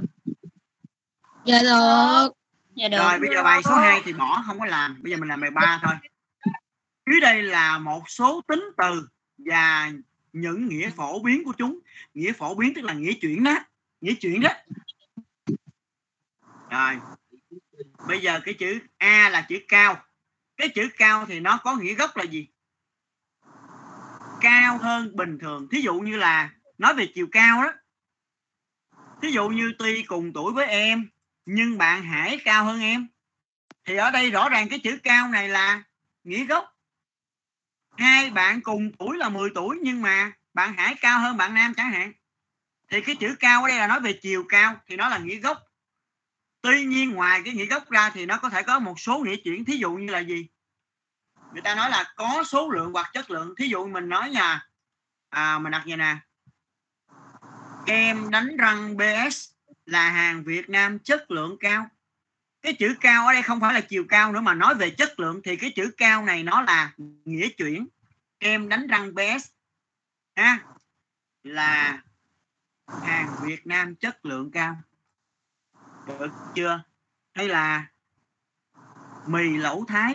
[1.44, 2.32] Dạ được.
[2.74, 2.98] Dạ được.
[2.98, 5.02] rồi bây giờ bài số 2 thì bỏ không có làm.
[5.02, 5.94] Bây giờ mình làm bài 3 thôi.
[7.10, 9.08] Dưới đây là một số tính từ
[9.46, 9.92] và
[10.32, 11.78] những nghĩa phổ biến của chúng.
[12.14, 13.56] Nghĩa phổ biến tức là nghĩa chuyển đó,
[14.00, 14.50] nghĩa chuyển đó.
[16.70, 16.98] Rồi,
[18.08, 20.02] bây giờ cái chữ a là chữ cao.
[20.56, 22.48] Cái chữ cao thì nó có nghĩa gốc là gì?
[24.40, 25.68] Cao hơn bình thường.
[25.72, 27.72] Thí dụ như là nói về chiều cao đó.
[29.22, 31.08] Thí dụ như tuy cùng tuổi với em,
[31.46, 33.08] nhưng bạn hải cao hơn em.
[33.84, 35.82] Thì ở đây rõ ràng cái chữ cao này là
[36.24, 36.75] nghĩa gốc
[37.98, 41.74] hai bạn cùng tuổi là 10 tuổi nhưng mà bạn hải cao hơn bạn nam
[41.76, 42.12] chẳng hạn.
[42.90, 45.36] Thì cái chữ cao ở đây là nói về chiều cao thì nó là nghĩa
[45.36, 45.58] gốc.
[46.60, 49.36] Tuy nhiên ngoài cái nghĩa gốc ra thì nó có thể có một số nghĩa
[49.36, 50.48] chuyển thí dụ như là gì?
[51.52, 53.54] Người ta nói là có số lượng hoặc chất lượng.
[53.56, 54.66] Thí dụ mình nói nha
[55.30, 56.16] à, mình đặt vậy nè.
[57.86, 59.50] Kem đánh răng BS
[59.86, 61.88] là hàng Việt Nam chất lượng cao
[62.66, 65.20] cái chữ cao ở đây không phải là chiều cao nữa mà nói về chất
[65.20, 66.92] lượng thì cái chữ cao này nó là
[67.24, 67.86] nghĩa chuyển.
[68.40, 69.50] Kem đánh răng best
[70.36, 70.58] ha,
[71.42, 72.02] là
[73.04, 74.76] hàng Việt Nam chất lượng cao.
[76.06, 76.82] Được chưa?
[77.34, 77.86] Hay là
[79.26, 80.14] mì lẩu thái.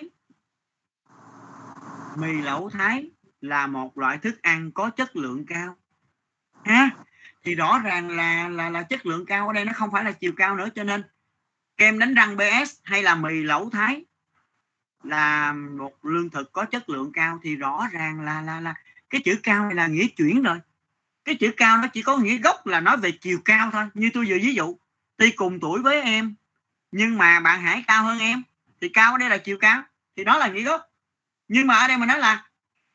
[2.18, 5.78] Mì lẩu thái là một loại thức ăn có chất lượng cao,
[6.64, 6.90] ha.
[7.44, 10.12] Thì rõ ràng là là là chất lượng cao ở đây nó không phải là
[10.12, 11.04] chiều cao nữa, cho nên
[11.82, 14.04] kem đánh răng BS hay là mì lẩu thái?
[15.04, 18.74] Là một lương thực có chất lượng cao thì rõ ràng là là là
[19.10, 20.60] cái chữ cao này là nghĩa chuyển rồi.
[21.26, 24.10] Cái chữ cao nó chỉ có nghĩa gốc là nói về chiều cao thôi, như
[24.14, 24.78] tôi vừa ví dụ.
[25.18, 26.36] Tuy cùng tuổi với em,
[26.92, 28.44] nhưng mà bạn hải cao hơn em,
[28.82, 29.84] thì cao ở đây là chiều cao,
[30.16, 30.82] thì đó là nghĩa gốc.
[31.48, 32.46] Nhưng mà ở đây mình nói là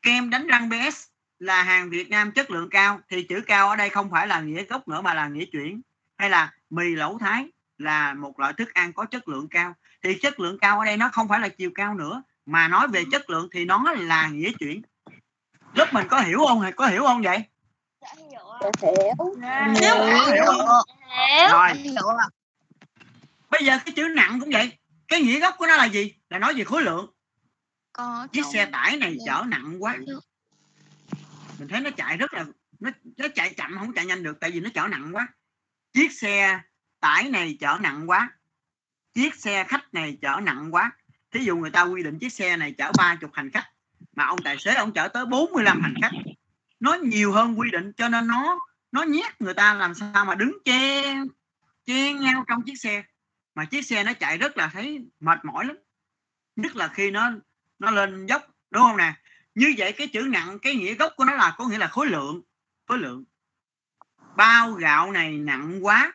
[0.01, 1.07] kem đánh răng BS
[1.39, 4.39] là hàng Việt Nam chất lượng cao, thì chữ cao ở đây không phải là
[4.39, 5.81] nghĩa gốc nữa mà là nghĩa chuyển
[6.17, 9.75] hay là mì lẩu thái là một loại thức ăn có chất lượng cao.
[10.03, 12.87] Thì chất lượng cao ở đây nó không phải là chiều cao nữa mà nói
[12.87, 14.81] về chất lượng thì nó là nghĩa chuyển.
[15.73, 16.71] Lớp mình có hiểu không?
[16.75, 17.43] Có hiểu không vậy?
[18.17, 18.39] Hiểu.
[18.63, 19.13] hiểu.
[19.17, 19.31] Không?
[19.75, 21.49] Hiểu.
[21.51, 21.73] rồi.
[21.73, 22.27] Hiểu ạ.
[23.49, 24.77] Bây giờ cái chữ nặng cũng vậy.
[25.07, 26.13] Cái nghĩa gốc của nó là gì?
[26.29, 27.13] Là nói về khối lượng.
[27.93, 29.33] Có chiếc xe tải này Dạ.
[29.33, 29.97] chở nặng quá.
[31.59, 32.45] Mình thấy nó chạy rất là
[32.79, 35.27] nó nó chạy chậm không chạy nhanh được tại vì nó chở nặng quá.
[35.93, 36.59] Chiếc xe
[36.99, 38.29] tải này chở nặng quá,
[39.13, 40.91] chiếc xe khách này chở nặng quá.
[41.31, 43.65] Thí dụ người ta quy định chiếc xe này chở 30 hành khách,
[44.15, 46.11] mà ông tài xế ông chở tới 45 hành khách.
[46.79, 48.59] Nó nhiều hơn quy định, cho nên nó
[48.91, 51.27] nó nhét người ta làm sao mà đứng chen
[51.85, 53.03] chen nhau trong chiếc xe.
[53.55, 55.77] Mà chiếc xe nó chạy rất là thấy mệt mỏi lắm.
[56.55, 57.31] Nhất là khi nó
[57.79, 59.13] nó lên dốc, đúng không nè?
[59.55, 62.07] Như vậy cái chữ nặng, cái nghĩa gốc của nó là, có nghĩa là khối
[62.07, 62.41] lượng
[62.87, 63.23] khối lượng.
[64.35, 66.13] Bao gạo này nặng quá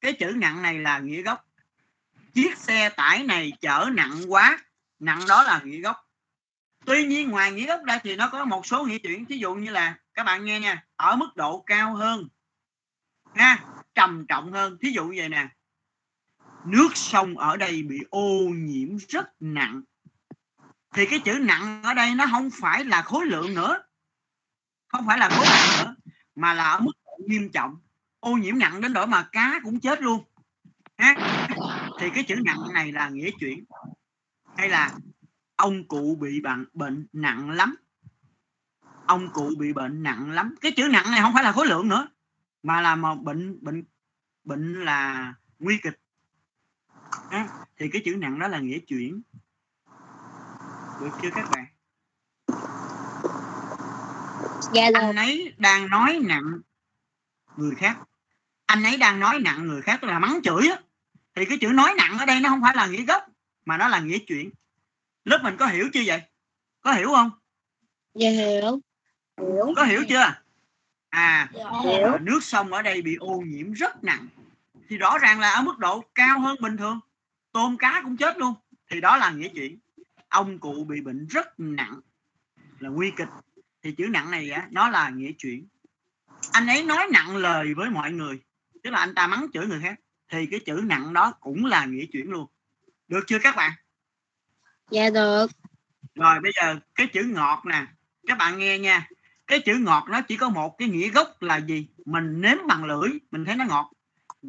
[0.00, 1.46] cái chữ nặng này là nghĩa gốc.
[2.34, 4.64] Chiếc xe tải này chở nặng quá,
[4.98, 5.96] nặng đó là nghĩa gốc.
[6.84, 9.24] Tuy nhiên ngoài nghĩa gốc ra thì nó có một số nghĩa chuyển.
[9.24, 12.28] Ví dụ như là, các bạn nghe nha, ở mức độ cao hơn,
[13.34, 14.78] ha, trầm trọng hơn.
[14.80, 15.48] Thí dụ như vậy nè,
[16.64, 19.82] nước sông ở đây bị ô nhiễm rất nặng.
[20.94, 23.82] Thì cái chữ nặng ở đây nó không phải là khối lượng nữa,
[24.88, 25.96] không phải là khối lượng nữa,
[26.34, 27.76] mà là ở mức độ nghiêm trọng
[28.20, 30.24] ô nhiễm nặng đến nỗi mà cá cũng chết luôn.
[30.98, 31.14] Ha
[32.00, 33.64] thì cái chữ nặng này là nghĩa chuyển.
[34.56, 34.94] Hay là
[35.56, 37.76] ông cụ bị bệnh bệnh nặng lắm.
[39.06, 40.54] Ông cụ bị bệnh nặng lắm.
[40.60, 42.08] Cái chữ nặng này không phải là khối lượng nữa
[42.62, 43.84] mà là một bệnh bệnh
[44.44, 46.00] bệnh là nguy kịch.
[47.30, 47.48] Ha?
[47.80, 49.22] thì cái chữ nặng đó là nghĩa chuyển.
[51.00, 51.66] Được chưa các bạn?
[54.74, 56.60] Dạ anh ấy đang nói nặng
[57.56, 57.98] người khác
[58.70, 60.78] anh ấy đang nói nặng người khác tức là mắng chửi á.
[61.34, 63.22] Thì cái chữ nói nặng ở đây nó không phải là nghĩa gốc
[63.64, 64.50] mà nó là nghĩa chuyển
[65.24, 66.22] lớp mình có hiểu chưa vậy?
[66.80, 67.30] Có hiểu không?
[68.14, 68.80] Dạ hiểu.
[69.76, 70.34] Có hiểu chưa?
[71.08, 71.50] À
[71.84, 72.18] hiểu.
[72.20, 74.26] nước sông ở đây bị ô nhiễm rất nặng.
[74.88, 77.00] Thì rõ ràng là ở mức độ cao hơn bình thường.
[77.52, 78.54] Tôm cá cũng chết luôn.
[78.90, 79.78] Thì đó là nghĩa chuyển
[80.28, 82.00] ông cụ bị bệnh rất nặng.
[82.78, 83.28] Là nguy kịch.
[83.82, 85.66] Thì chữ nặng này á nó là nghĩa chuyển
[86.52, 88.40] anh ấy nói nặng lời với mọi người
[88.82, 91.84] tức là anh ta mắng chửi người khác thì cái chữ nặng đó cũng là
[91.84, 92.46] nghĩa chuyển luôn.
[93.08, 93.72] Được chưa các bạn?
[94.90, 95.46] Dạ được.
[96.14, 97.86] Rồi bây giờ cái chữ ngọt nè.
[98.26, 99.08] Các bạn nghe nha.
[99.46, 101.88] Cái chữ ngọt nó chỉ có một cái nghĩa gốc là gì?
[102.04, 103.92] Mình nếm bằng lưỡi mình thấy nó ngọt.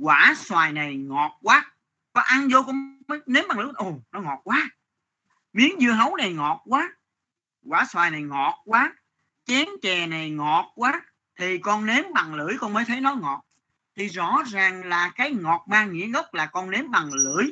[0.01, 1.71] Quả xoài này ngọt quá.
[2.13, 3.71] Có ăn vô cũng nếm bằng lưỡi.
[3.75, 4.69] Ồ nó ngọt quá.
[5.53, 6.93] Miếng dưa hấu này ngọt quá.
[7.65, 8.93] Quả xoài này ngọt quá.
[9.45, 11.01] Chén chè này ngọt quá.
[11.39, 13.45] Thì con nếm bằng lưỡi con mới thấy nó ngọt
[13.95, 17.45] thì rõ ràng là cái ngọt mang nghĩa gốc là con nếm bằng lưỡi.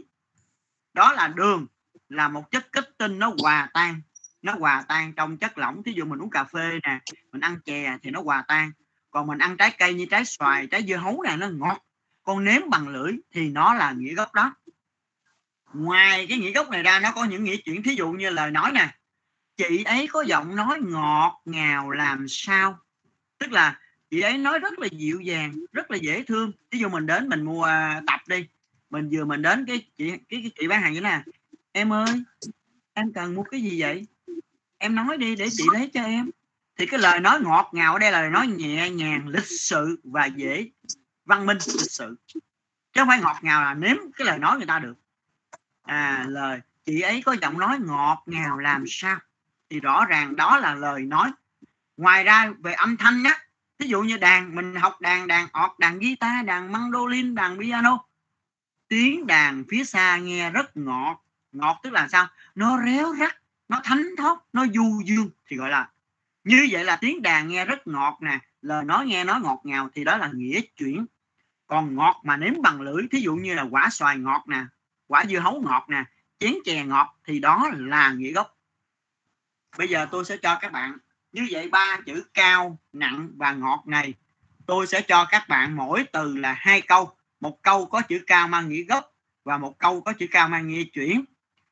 [0.93, 1.65] Đó là đường,
[2.09, 4.01] là một chất kết tinh nó hòa tan.
[4.41, 5.83] Nó hòa tan trong chất lỏng.
[5.83, 6.99] Thí dụ mình uống cà phê nè,
[7.31, 8.71] mình ăn chè thì nó hòa tan.
[9.11, 11.85] Còn mình ăn trái cây như trái xoài, trái dưa hấu này nó ngọt.
[12.23, 14.55] Con nếm bằng lưỡi thì nó là nghĩa gốc đó.
[15.73, 17.83] Ngoài cái nghĩa gốc này ra, nó có những nghĩa chuyển.
[17.83, 18.89] Thí dụ như lời nói nè.
[19.57, 22.79] Chị ấy có giọng nói ngọt ngào làm sao?
[23.37, 23.79] Tức là
[24.11, 26.51] chị ấy nói rất là dịu dàng rất là dễ thương.
[26.71, 28.47] Ví dụ mình đến mình mua à, tập đi
[28.89, 31.23] mình vừa mình đến cái chị cái, cái chị bán hàng như nè
[31.71, 32.23] em ơi
[32.93, 34.07] em cần mua cái gì vậy?
[34.77, 36.29] Em nói đi để chị lấy cho em.
[36.77, 39.99] Thì cái lời nói ngọt ngào ở đây là lời nói nhẹ nhàng lịch sự
[40.03, 40.69] và dễ
[41.25, 42.15] văn minh lịch sự.
[42.27, 42.39] Chứ
[42.95, 44.95] không phải ngọt ngào là nếm cái lời nói người ta được.
[45.83, 49.19] À lời chị ấy có giọng nói ngọt ngào làm sao?
[49.69, 51.31] Thì rõ ràng đó là lời nói.
[51.97, 53.39] Ngoài ra về âm thanh á
[53.79, 58.05] ví dụ như đàn, mình học đàn đàn ọt, đàn guitar, đàn mandolin, đàn piano.
[58.87, 61.23] Tiếng đàn phía xa nghe rất ngọt.
[61.51, 62.27] Ngọt tức là sao?
[62.55, 63.35] Nó réo rắt,
[63.67, 65.89] nó thánh thót, nó du dương, thì gọi là
[66.43, 68.39] như vậy là tiếng đàn nghe rất ngọt nè.
[68.61, 71.05] Lời nói nghe nói ngọt ngào thì đó là nghĩa chuyển.
[71.67, 74.63] Còn ngọt mà nếm bằng lưỡi, thí dụ như là quả xoài ngọt nè,
[75.07, 76.03] quả dưa hấu ngọt nè,
[76.39, 78.57] chén chè ngọt thì đó là nghĩa gốc.
[79.77, 80.97] Bây giờ tôi sẽ cho các bạn
[81.31, 84.13] như vậy ba chữ cao, nặng và ngọt này
[84.65, 87.11] tôi sẽ cho các bạn mỗi từ là hai câu.
[87.39, 89.13] Một câu có chữ cao mang nghĩa gốc
[89.43, 91.25] và một câu có chữ cao mang nghĩa chuyển.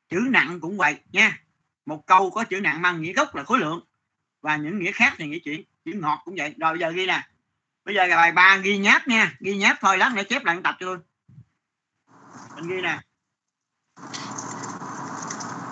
[0.08, 1.40] Chữ nặng cũng vậy nha.
[1.86, 3.84] Một câu có chữ nặng mang nghĩa gốc là khối lượng
[4.40, 5.62] và những nghĩa khác thì nghĩa chuyển.
[5.84, 6.54] Chữ ngọt cũng vậy.
[6.58, 7.28] Rồi bây giờ ghi nè.
[7.84, 9.36] Bây giờ bài ba ghi nháp nha.
[9.40, 10.98] Ghi nháp thôi, lát nữa chép lại tập cho tôi.
[12.56, 12.98] Mình ghi nè.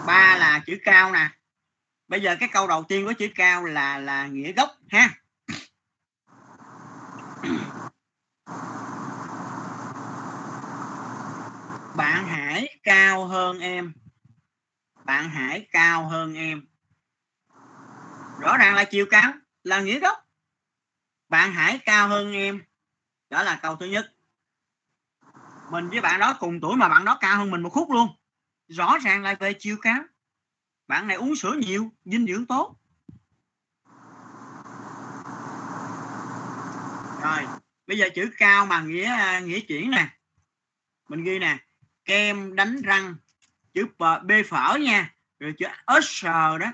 [0.06, 1.28] Ba là chữ cao nè
[2.08, 5.10] bây giờ cái câu đầu tiên của chữ cao là là nghĩa gốc, ha.
[11.96, 13.92] Bạn hải cao hơn em.
[15.04, 16.66] Bạn hải cao hơn em.
[18.40, 19.32] Rõ ràng là chiều cao,
[19.64, 20.16] là nghĩa gốc.
[21.28, 22.62] Bạn hải cao hơn em.
[23.30, 24.12] Đó là câu thứ nhất.
[25.70, 28.08] Mình với bạn đó cùng tuổi mà bạn đó cao hơn mình một khúc luôn.
[28.68, 30.02] Rõ ràng là về chiều cao
[30.88, 32.76] bạn này uống sữa nhiều, dinh dưỡng tốt.
[37.22, 37.46] Rồi,
[37.86, 40.08] bây giờ chữ cao mà nghĩa nghĩa chuyển nè.
[41.08, 41.58] Mình ghi nè,
[42.04, 43.16] kem đánh răng,
[43.74, 45.66] chữ b phở nha, rồi chữ
[46.02, 46.24] s
[46.60, 46.72] đó.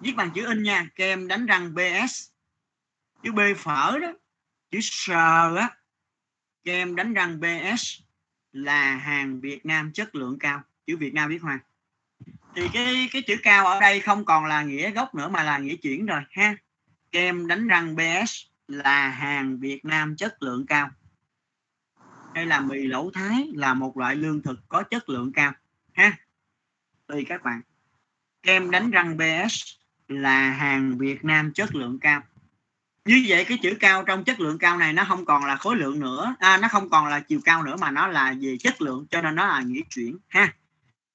[0.00, 2.28] Viết bằng chữ in nha, kem đánh răng bs
[3.22, 4.12] chữ b phở đó,
[4.70, 5.76] chữ sờ á,
[6.64, 8.00] kem đánh răng bs
[8.52, 10.62] là hàng việt nam chất lượng cao.
[10.86, 11.60] Chữ việt nam viết hoa
[12.54, 15.58] thì cái cái chữ cao ở đây không còn là nghĩa gốc nữa mà là
[15.58, 16.56] nghĩa chuyển rồi ha.
[17.12, 20.90] Kem đánh răng bs là hàng việt nam chất lượng cao.
[22.34, 25.52] Hay là mì lẩu thái là một loại lương thực có chất lượng cao
[25.92, 26.12] ha.
[27.06, 27.60] Tùy các bạn.
[28.42, 29.64] Kem đánh răng bs
[30.08, 32.22] là hàng việt nam chất lượng cao.
[33.04, 35.76] Như vậy cái chữ cao trong chất lượng cao này nó không còn là khối
[35.76, 38.82] lượng nữa à, nó không còn là chiều cao nữa mà nó là về chất
[38.82, 40.54] lượng cho nên nó là nghĩa chuyển ha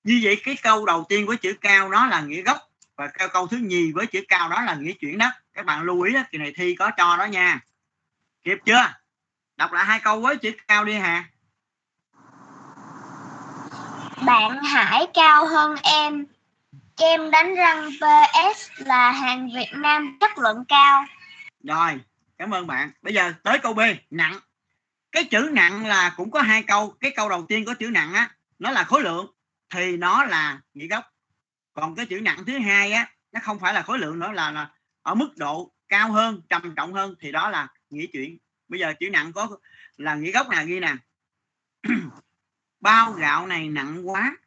[0.08, 2.58] như vậy cái câu đầu tiên với chữ cao nó là nghĩa gốc
[2.96, 5.84] và câu câu thứ nhì với chữ cao đó là nghĩa chuyển đó các bạn
[5.84, 7.60] lưu ý đó kỳ này thi có cho đó nha.
[8.44, 8.94] Kịp chưa?
[9.58, 11.26] Đọc lại hai câu với chữ cao đi hà.
[14.26, 16.26] Bạn Hải cao hơn em.
[16.98, 21.06] Kem đánh răng PS là hàng Việt Nam chất lượng cao.
[21.64, 22.00] Rồi
[22.38, 22.92] cảm ơn bạn.
[23.02, 23.80] Bây giờ tới câu B
[24.10, 24.40] nặng.
[25.12, 26.94] Cái chữ nặng là cũng có hai câu.
[27.00, 28.30] Cái câu đầu tiên có chữ nặng á
[28.60, 29.37] nó là khối lượng
[29.70, 31.06] thì nó là nghĩa gốc.
[31.74, 34.52] Còn cái chữ nặng thứ hai á nó không phải là khối lượng nữa là,
[34.52, 38.38] là ở mức độ cao hơn trầm trọng hơn thì đó là nghĩa chuyển.
[38.68, 39.58] Bây giờ chữ nặng có
[39.98, 40.96] là nghĩa gốc là ghi nè.
[42.80, 44.38] Bao gạo này nặng quá.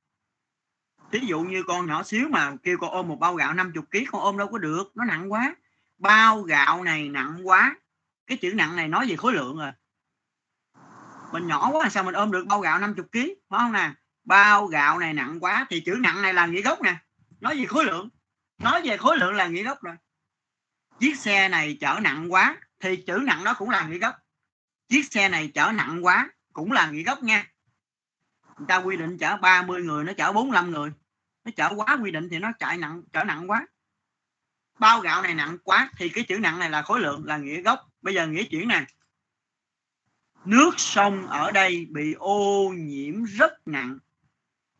[1.12, 3.98] Thí dụ như con nhỏ xíu mà kêu con ôm một bao gạo 50 kg
[4.10, 5.56] con ôm đâu có được nó nặng quá.
[5.98, 7.76] Bao gạo này nặng quá.
[8.26, 9.72] Cái chữ nặng này nói về khối lượng rồi.
[11.32, 13.18] Mình nhỏ quá sao mình ôm được bao gạo 50 kg
[13.48, 13.92] phải không nè?
[14.30, 16.96] Bao gạo này nặng quá, thì chữ nặng này là nghĩa gốc nè.
[17.40, 18.08] Nói về khối lượng.
[18.58, 19.96] Nói về khối lượng là nghĩa gốc rồi
[21.00, 24.14] chiếc xe này chở nặng quá, thì chữ nặng đó cũng là nghĩa gốc.
[24.88, 27.50] Chiếc xe này chở nặng quá, cũng là nghĩa gốc nha.
[28.58, 30.90] Người ta quy định chở 30 người, nó chở 45 người.
[31.44, 33.66] Nó chở quá quy định thì nó chạy nặng, chở nặng quá.
[34.78, 37.62] Bao gạo này nặng quá, thì cái chữ nặng này là khối lượng, là nghĩa
[37.62, 37.80] gốc.
[38.02, 38.84] Bây giờ nghĩa chuyển nè.
[40.44, 43.98] Nước sông ở đây bị ô nhiễm rất nặng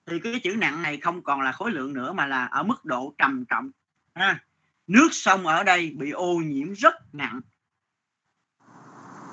[0.06, 2.84] thì cái chữ nặng này không còn là khối lượng nữa mà là ở mức
[2.84, 3.70] độ trầm trọng,
[4.14, 4.44] ha.
[4.86, 7.40] nước sông ở đây bị ô nhiễm rất nặng.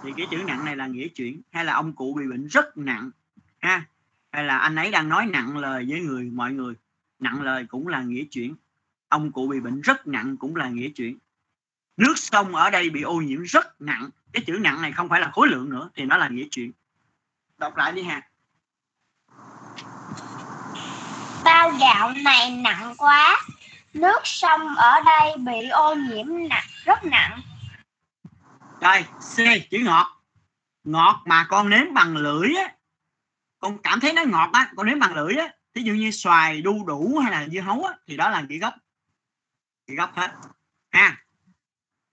[0.04, 2.78] Thì cái chữ nặng này là nghĩa chuyển, hay là ông cụ bị bệnh rất
[2.78, 3.12] nặng,
[3.60, 3.86] ha.
[4.32, 6.74] Hay là anh ấy đang nói nặng lời với người, mọi người.
[7.20, 8.56] Nặng lời cũng là nghĩa chuyển.
[9.10, 11.18] Ông cụ bị bệnh rất nặng cũng là nghĩa chuyển.
[11.98, 14.10] Nước sông ở đây bị ô nhiễm rất nặng.
[14.34, 16.72] Cái chữ nặng này không phải là khối lượng nữa, thì nó là nghĩa chuyển.
[17.58, 18.30] Đọc lại đi ha.
[21.48, 23.42] Bao gạo này nặng quá.
[23.94, 27.42] Nước sông ở đây bị ô nhiễm nặng rất nặng.
[28.82, 30.08] Rồi c chữ ngọt.
[30.84, 32.72] Ngọt mà con nếm bằng lưỡi á.
[33.60, 35.50] Con cảm thấy nó ngọt á con nếm bằng lưỡi á.
[35.74, 38.58] Thí dụ như xoài đu đủ hay là dưa hấu á, thì đó là nghĩa
[38.58, 38.74] gốc.
[39.88, 40.32] Nghĩa gốc hết.
[40.92, 41.18] Ha.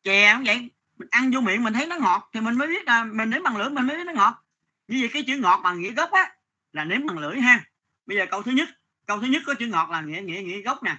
[0.03, 0.71] Chè cũng vậy?
[0.99, 3.43] Mình ăn vô miệng mình thấy nó ngọt thì mình mới biết là mình nếm
[3.43, 4.45] bằng lưỡi mình mới biết nó ngọt.
[4.89, 6.31] Như vậy cái chữ ngọt bằng nghĩa gốc á
[6.73, 7.65] là nếm bằng lưỡi ha.
[8.07, 8.69] Bây giờ câu thứ nhất
[9.07, 10.97] câu thứ nhất có chữ ngọt là nghĩa nghĩa nghĩa gốc nè.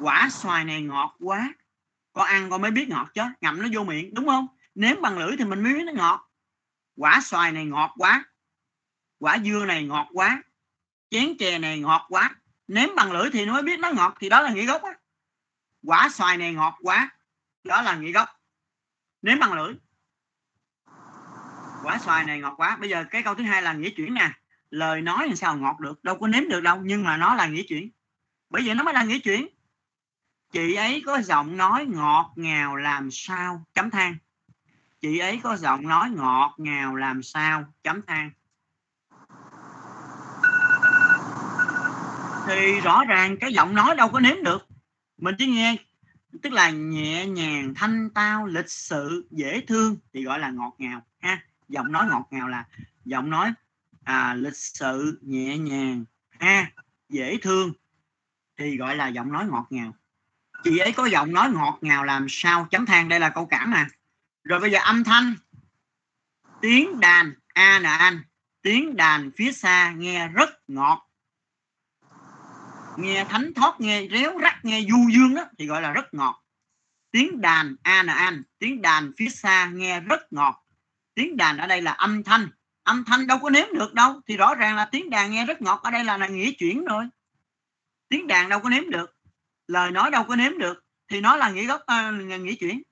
[0.00, 1.54] Quả xoài này ngọt quá.
[2.12, 4.46] Con ăn con mới biết ngọt chứ, ngậm nó vô miệng, đúng không?
[4.74, 6.30] Nếm bằng lưỡi thì mình mới biết nó ngọt.
[6.96, 8.24] Quả xoài này ngọt quá.
[9.18, 10.42] Quả dưa này ngọt quá.
[11.10, 12.36] Chén chè này ngọt quá.
[12.68, 14.92] Nếm bằng lưỡi thì nó mới biết nó ngọt, thì đó là nghĩa gốc á.
[15.82, 17.10] Quả xoài này ngọt quá.
[17.64, 18.28] Đó là nghĩa gốc.
[19.22, 19.74] Nếm bằng lưỡi.
[21.82, 22.76] Quả xoài này ngọt quá.
[22.76, 24.30] Bây giờ cái câu thứ hai là nghĩa chuyển nè
[24.70, 26.04] lời nói làm sao ngọt được?
[26.04, 27.90] Đâu có nếm được đâu, nhưng mà nó là nghĩa chuyển.
[28.50, 29.48] Bởi vậy nó mới là nghĩa chuyển.
[30.52, 34.16] Chị ấy có giọng nói ngọt ngào làm sao chấm than.
[35.00, 38.30] Chị ấy có giọng nói ngọt ngào làm sao chấm than.
[42.46, 44.66] Thì rõ ràng cái giọng nói đâu có nếm được.
[45.18, 45.76] Mình chỉ nghe,
[46.42, 51.02] tức là nhẹ nhàng, thanh tao, lịch sự, dễ thương thì gọi là ngọt ngào,
[51.18, 51.42] ha.
[51.68, 52.64] Giọng nói ngọt ngào là
[53.04, 53.52] giọng nói
[54.08, 56.04] à, lịch sự nhẹ nhàng.
[56.30, 56.72] Ha
[57.08, 57.72] dễ thương.
[58.56, 59.94] Thì gọi là giọng nói ngọt ngào.
[60.64, 63.70] Chị ấy có giọng nói ngọt ngào làm sao chấm than đây là câu cảm
[63.70, 63.86] nè
[64.44, 65.34] rồi bây giờ âm thanh.
[66.60, 68.22] Tiếng đàn a là an
[68.62, 71.10] tiếng đàn phía xa nghe rất ngọt.
[72.96, 76.44] Nghe thánh thoát nghe réo rắt nghe du dương đó thì gọi là rất ngọt.
[77.10, 80.64] Tiếng đàn a là an tiếng đàn phía xa nghe rất ngọt.
[81.14, 82.48] Tiếng đàn ở đây là âm thanh
[82.88, 84.20] âm thanh đâu có nếm được đâu.
[84.26, 85.80] Thì rõ ràng là tiếng đàn nghe rất ngọt.
[85.82, 87.04] Ở đây là, là nghĩa chuyển rồi
[88.08, 89.16] tiếng đàn đâu có nếm được.
[89.66, 90.84] Lời nói đâu có nếm được.
[91.08, 92.82] Thì nó là nghĩa gốc uh, nghĩa chuyển.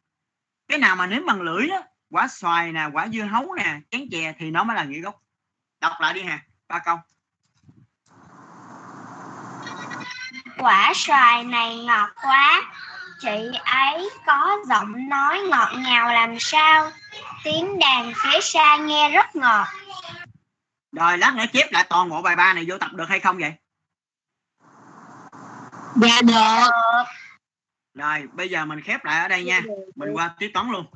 [0.68, 4.08] Cái nào mà nếm bằng lưỡi đó quả xoài nè quả dưa hấu nè chén
[4.10, 5.14] chè thì nó mới là nghĩa gốc.
[5.80, 6.98] Đọc lại đi hà ba câu.
[10.58, 12.62] Quả xoài này ngọt quá.
[13.20, 16.90] Chị ấy có giọng nói ngọt ngào làm sao?
[17.44, 19.66] Tiếng đàn phía xa nghe rất ngọt.
[20.92, 23.38] Rồi lát nữa chép lại toàn bộ bài ba này vô tập được hay không
[23.38, 23.52] vậy?
[25.96, 26.70] Dạ được.
[27.94, 29.62] Rồi bây giờ mình khép lại ở đây nha.
[29.94, 30.86] Mình qua tiếp toán luôn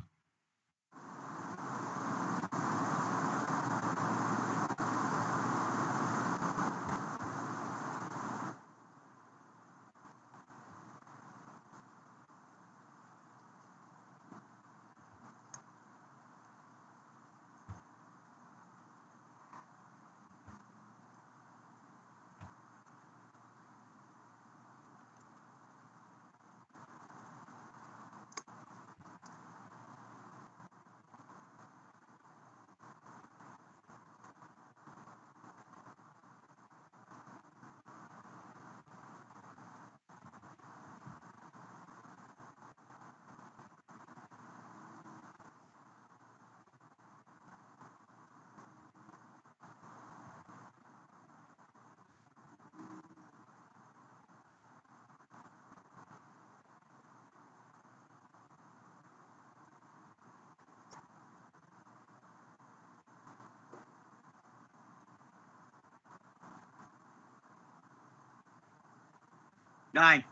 [70.01, 70.22] rồi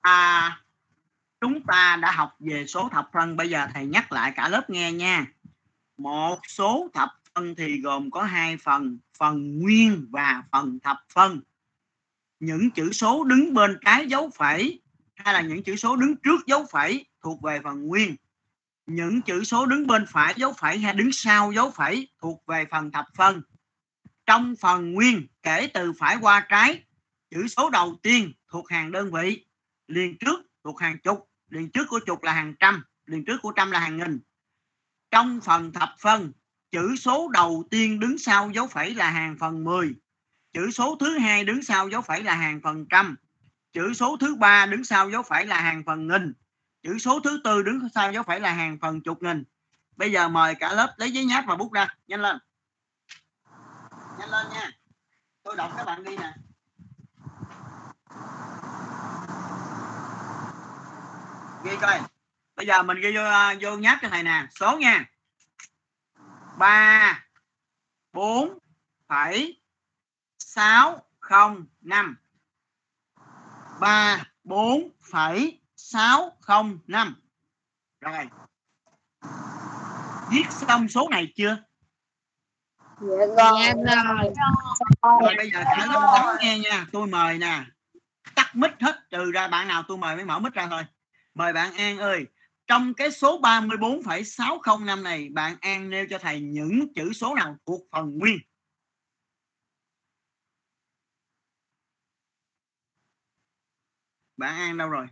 [0.00, 0.60] à,
[1.40, 3.36] chúng ta đã học về số thập phân.
[3.36, 5.26] Bây giờ thầy nhắc lại cả lớp nghe nha.
[5.96, 11.40] Một số thập phân thì gồm có hai phần phần nguyên và phần thập phân.
[12.40, 14.80] Những chữ số đứng bên trái dấu phẩy
[15.14, 18.16] hay là những chữ số đứng trước dấu phẩy thuộc về phần nguyên.
[18.86, 22.64] Những chữ số đứng bên phải dấu phẩy hay đứng sau dấu phẩy thuộc về
[22.70, 23.42] phần thập phân.
[24.26, 26.82] Trong phần nguyên kể từ phải qua trái
[27.30, 29.46] chữ số đầu tiên thuộc hàng đơn vị,
[29.86, 33.52] liền trước thuộc hàng chục, liền trước của chục là hàng trăm, liền trước của
[33.52, 34.20] trăm là hàng nghìn.
[35.10, 36.32] Trong phần thập phân
[36.70, 39.94] chữ số đầu tiên đứng sau dấu phẩy là hàng phần 10
[40.52, 43.16] chữ số thứ hai đứng sau dấu phẩy là hàng phần trăm,
[43.72, 46.32] chữ số thứ ba đứng sau dấu phẩy là hàng phần nghìn,
[46.82, 49.44] chữ số thứ tư đứng sau dấu phẩy là hàng phần chục nghìn.
[49.96, 52.38] Bây giờ mời cả lớp lấy giấy nháp và bút ra, nhanh lên.
[54.18, 54.70] Nhanh lên nha.
[55.42, 56.32] Tôi đọc các bạn đi nè.
[61.64, 62.00] ghi coi.
[62.56, 64.46] Bây giờ mình ghi vô à, vô nháp cái này nè.
[64.60, 65.04] Số nha.
[66.58, 67.24] Ba
[68.12, 68.58] bốn
[69.08, 69.60] phẩy
[70.38, 72.16] sáu không năm.
[73.80, 77.14] Ba bốn phẩy sáu không năm.
[78.00, 78.28] Rồi.
[80.30, 81.56] Viết xong số này chưa?
[83.00, 83.74] Dạ rồi.
[83.86, 84.02] Dạ
[85.02, 85.34] rồi.
[85.36, 86.86] bây giờ trả lời nghe nha.
[86.92, 87.64] Tôi mời nè.
[88.34, 90.84] Tắt mic hết trừ ra bạn nào tôi mời mới mở mic ra thôi.
[91.34, 92.26] Mời bạn An ơi,
[92.66, 97.56] trong cái số 34,605 năm này bạn An nêu cho thầy những chữ số nào
[97.66, 98.38] thuộc phần nguyên?
[104.36, 105.06] Bạn An đâu rồi?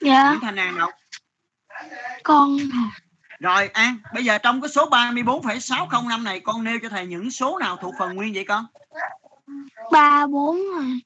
[0.00, 0.28] Dạ.
[0.28, 0.90] Nguyễn Thanh An đâu?
[2.24, 2.56] Con
[3.40, 7.58] Rồi An, bây giờ trong cái số 34,605 này con nêu cho thầy những số
[7.58, 8.66] nào thuộc phần nguyên vậy con?
[9.92, 11.00] 3 4 rồi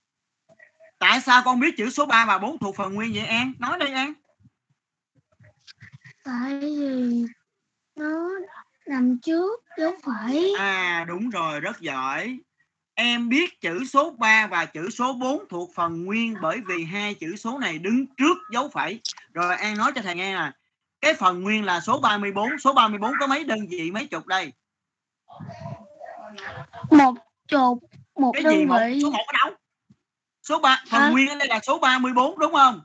[1.08, 3.52] tại sao con biết chữ số 3 và 4 thuộc phần nguyên vậy An?
[3.58, 4.12] Nói đi An.
[6.24, 7.24] Tại vì
[7.96, 8.30] nó
[8.86, 10.52] nằm trước dấu phải.
[10.58, 12.38] À đúng rồi rất giỏi.
[12.94, 17.14] Em biết chữ số 3 và chữ số 4 thuộc phần nguyên bởi vì hai
[17.14, 19.00] chữ số này đứng trước dấu phẩy.
[19.32, 20.52] Rồi An nói cho thầy nghe nè.
[21.00, 24.52] Cái phần nguyên là số 34 số 34 có mấy đơn vị mấy chục đây?
[26.90, 27.14] Một
[27.48, 27.78] chục
[28.16, 28.66] một cái đơn gì, vị.
[28.66, 29.56] Một, số một ở đâu?
[30.48, 31.10] số 3 phần à.
[31.10, 32.80] nguyên đây là số 34 đúng không?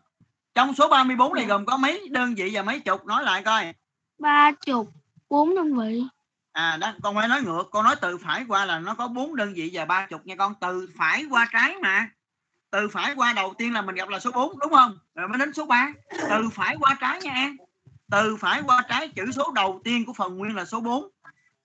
[0.56, 1.48] Trong số 34 này dạ.
[1.48, 3.74] gồm có mấy đơn vị và mấy chục nói lại coi.
[4.20, 4.90] Ba chục,
[5.30, 6.04] bốn đơn vị.
[6.52, 9.36] À đó, con phải nói ngược, con nói từ phải qua là nó có bốn
[9.36, 12.10] đơn vị và ba chục nha con, từ phải qua trái mà.
[12.72, 14.98] Từ phải qua đầu tiên là mình gặp là số 4 đúng không?
[15.16, 15.94] Rồi mới đến số 3.
[16.30, 17.58] Từ phải qua trái nha em
[18.12, 21.10] Từ phải qua trái chữ số đầu tiên của phần nguyên là số 4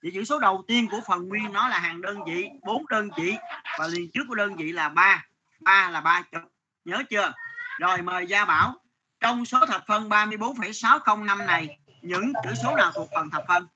[0.03, 3.09] thì chữ số đầu tiên của phần nguyên nó là hàng đơn vị bốn đơn
[3.17, 3.35] vị
[3.79, 5.25] và liền trước của đơn vị là ba
[5.67, 6.41] 3 là 30
[6.85, 7.33] nhớ chưa?
[7.79, 8.73] Rồi mời Gia Bảo.
[9.19, 13.67] Trong số thập phân 34,605 này những chữ số nào thuộc phần thập phân?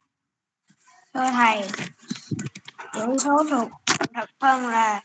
[1.14, 1.70] Thưa thầy
[2.94, 3.70] chữ số thuộc
[4.14, 5.02] thập phân là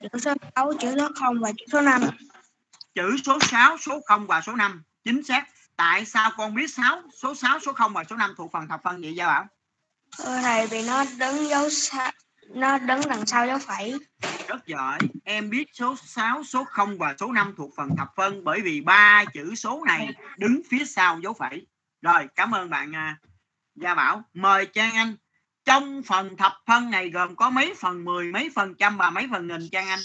[0.00, 2.02] chữ số 6 chữ số 0 và chữ số 5
[2.94, 5.44] chữ số 6 số 0 và số 5 chính xác.
[5.76, 8.82] Tại sao con biết 6 số 6 số 0 và số 5 thuộc phần thập
[8.82, 9.46] phân vậy Gia Bảo?
[10.18, 11.70] Thưa thầy vì nó đứng dấu
[12.54, 13.98] nó đứng đằng sau dấu phẩy.
[14.48, 14.98] Rất giỏi.
[15.24, 18.80] Em biết số 6 số 0 và số 5 thuộc phần thập phân bởi vì
[18.80, 21.66] ba chữ số này đứng phía sau dấu phẩy.
[22.02, 23.18] Rồi cảm ơn bạn à,
[23.74, 24.22] Gia Bảo.
[24.34, 25.16] Mời Trang Anh.
[25.64, 29.26] Trong phần thập phân này gồm có mấy phần mười mấy phần trăm và mấy
[29.30, 30.00] phần nghìn Trang Anh?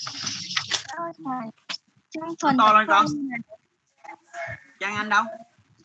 [2.09, 3.05] Trong phần to lên con.
[4.79, 5.23] Trang Anh đâu?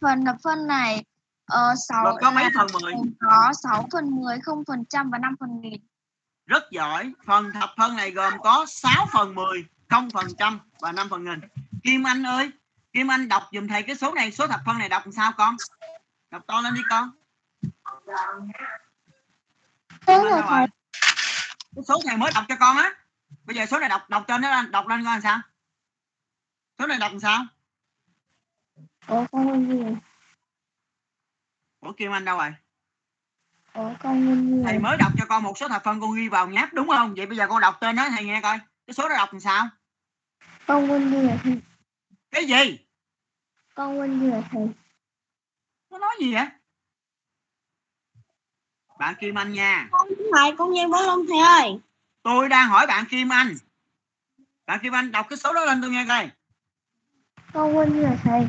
[0.00, 1.04] Phần thập phân này
[1.50, 2.94] Ờ, 6, có mấy à, phần 10?
[3.20, 5.80] Có 6 phần 10, 0 phần trăm và 5 phần nghìn
[6.50, 7.12] rất giỏi.
[7.24, 11.24] Phần thập phân này gồm có 6 phần 10 0 phần trăm và 5 phần
[11.24, 11.40] nghìn.
[11.82, 12.50] Kim Anh ơi
[12.92, 15.32] Kim Anh đọc dùm thầy cái số này số thập phân này đọc làm sao
[15.32, 15.56] con?
[16.30, 17.10] Đọc to lên đi con.
[20.06, 20.66] Số là
[21.74, 22.94] cái số thầy mới đọc cho con á.
[23.44, 25.40] Bây giờ số này đọc đọc trên nó đọc lên coi làm sao.
[26.78, 27.46] Số này đọc làm sao?
[29.06, 29.26] Ủa
[31.80, 32.54] ủa Kim Anh đâu rồi?
[33.74, 36.48] Ủa con Nguyên Thầy mới đọc cho con một số thập phân con ghi vào
[36.48, 37.14] nháp đúng không?
[37.16, 38.58] Vậy bây giờ con đọc tên nó thầy nghe coi.
[38.86, 39.68] Cái số đó đọc làm sao?
[40.66, 41.60] Con quên Duy là thầy.
[42.30, 42.78] Cái gì?
[43.74, 44.68] Con quên Duy là thầy.
[45.90, 46.46] Nó nói gì vậy?
[48.98, 49.88] Bạn Kim Anh nha.
[49.90, 51.78] Con thầy con Duy Bảo Long thầy ơi.
[52.22, 53.54] Tôi đang hỏi bạn Kim Anh.
[54.66, 56.30] Bạn Kim Anh đọc cái số đó lên tôi nghe coi.
[57.52, 58.46] Con quên Duy là thầy.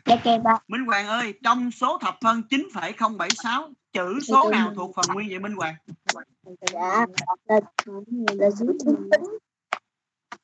[0.68, 5.38] Minh Hoàng ơi, trong số thập phân 9,076 chữ số nào thuộc phần nguyên vậy
[5.38, 5.74] Minh Hoàng?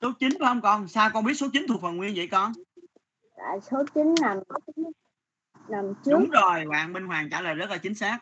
[0.03, 0.89] Số 9 phải không con?
[0.89, 2.53] Sao con biết số 9 thuộc phần nguyên vậy con?
[3.37, 4.37] Tại số 9 là
[5.69, 6.11] nằm trước.
[6.11, 8.19] Đúng rồi, Hoàng Minh Hoàng trả lời rất là chính xác.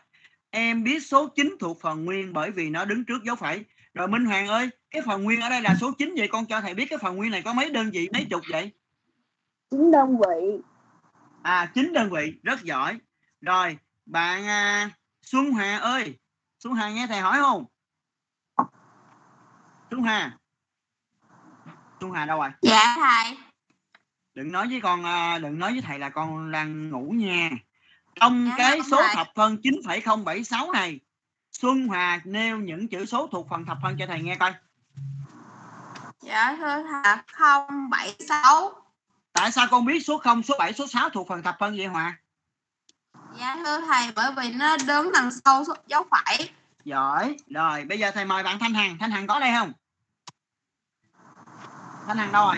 [0.49, 3.65] Em biết số 9 thuộc phần nguyên bởi vì nó đứng trước dấu phẩy.
[3.93, 6.61] Rồi Minh Hoàng ơi, cái phần nguyên ở đây là số 9 vậy con cho
[6.61, 8.71] thầy biết cái phần nguyên này có mấy đơn vị, mấy chục vậy?
[9.71, 10.57] chín đơn vị.
[11.43, 12.97] À, 9 đơn vị, rất giỏi.
[13.41, 14.89] Rồi, bạn à,
[15.21, 16.19] Xuân Hà ơi,
[16.59, 17.65] Xuân Hà nghe thầy hỏi không?
[19.91, 20.37] Xuân Hà.
[21.99, 22.49] Xuân Hà đâu rồi?
[22.61, 23.37] Dạ thầy.
[24.33, 27.49] Đừng nói với con, à, đừng nói với thầy là con đang ngủ nha.
[28.21, 29.15] Trong Dạ, cái không số thầy.
[29.15, 30.99] thập phân 9,076 này,
[31.51, 34.53] Xuân Hòa nêu những chữ số thuộc phần thập phân cho thầy nghe coi.
[36.21, 37.17] Dạ thưa thầy,
[37.89, 38.71] 076.
[39.33, 41.85] Tại sao con biết số 0, số 7, số 6 thuộc phần thập phân vậy
[41.85, 42.17] Hòa?
[43.39, 46.49] Dạ thưa thầy, bởi vì nó đứng đằng sau số- dấu phẩy.
[46.83, 47.35] Giỏi.
[47.49, 48.97] Rồi, bây giờ thầy mời bạn Thanh Hằng.
[48.97, 49.71] Thanh Hằng có đây không?
[52.07, 52.57] Thanh Hằng đâu rồi?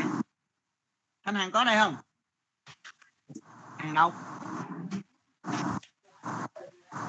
[1.25, 1.95] Thanh Hằng có đây không?
[3.77, 4.13] Hằng đâu?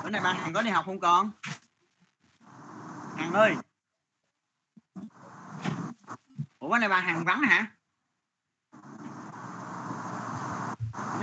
[0.02, 1.30] Bữa nay bạn Hằng có đi học không con?
[3.16, 3.54] Hằng ơi.
[6.58, 7.66] Ủa bữa nay bạn Hằng vắng hả?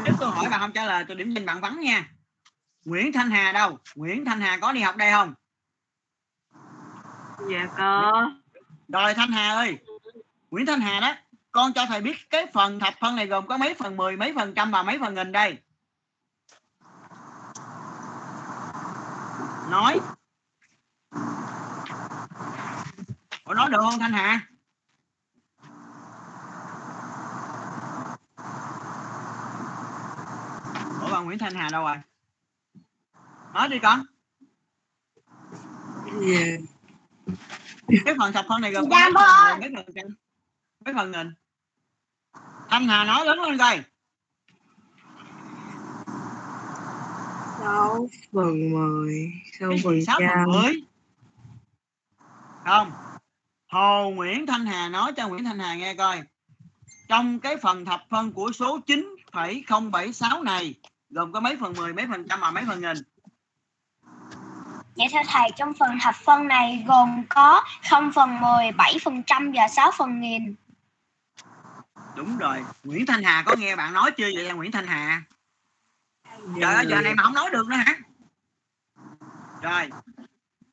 [0.04, 2.10] Nếu tôi hỏi bạn không trả lời tôi điểm danh bạn vắng nha.
[2.86, 3.78] Nguyễn Thanh Hà đâu?
[3.96, 5.34] Nguyễn Thanh Hà có đi học đây không?
[7.50, 8.32] Dạ có.
[8.88, 9.78] Rồi Thanh Hà ơi,
[10.52, 11.16] Nguyễn Thanh Hà đó,
[11.54, 14.34] con cho thầy biết cái phần thập phân này gồm có mấy phần 10, mấy
[14.36, 15.58] phần trăm và mấy phần nghìn đây.
[19.70, 20.00] Nói.
[23.44, 24.48] Ủa nói được không Thanh Hà?
[31.02, 31.98] Ủa bà Nguyễn Thanh Hà đâu rồi?
[33.54, 34.06] Nói đi con.
[36.22, 36.46] Dạ.
[38.06, 40.08] cái phần thập phân này gồm Dạ mấy phần 10, mấy phần
[40.86, 41.43] mấy phần nghìn
[42.74, 43.80] thanh hà nói lớn lên coi
[47.60, 50.20] Sáu phần mười, sáu phần trăm.
[52.66, 52.92] không.
[53.72, 56.22] Hồ nguyễn thanh hà nói cho nguyễn thanh hà nghe coi.
[57.08, 60.74] Trong cái phần thập phân của số 9,076 này
[61.10, 62.98] gồm có mấy phần 10, mấy phần trăm và mấy phần nghìn?
[64.96, 69.24] Dạ thưa thầy, trong phần thập phân này gồm có 0 phần 10, 7 phần
[69.24, 70.56] trăm và 6 phần nghìn
[72.16, 72.66] đúng rồi.
[72.84, 75.22] Nguyễn thanh hà có nghe bạn nói chưa vậy là nguyễn thanh hà?
[76.62, 77.96] Trời ơi, giờ này mà không nói được nữa hả?
[79.62, 79.90] Rồi.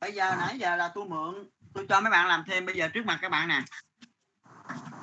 [0.01, 1.34] Bây giờ nãy giờ là tôi mượn,
[1.74, 3.62] tôi cho mấy bạn làm thêm bây giờ trước mặt các bạn nè.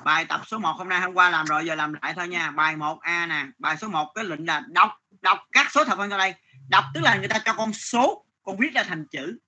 [0.04, 2.50] Bài tập số 1 hôm nay, hôm qua làm rồi, giờ làm lại thôi nha.
[2.50, 3.46] Bài 1A nè.
[3.58, 6.34] Bài số 1 cái lệnh là đọc đọc các số thập phân ở đây.
[6.68, 9.38] Đọc tức là người ta cho con số, con viết ra thành chữ.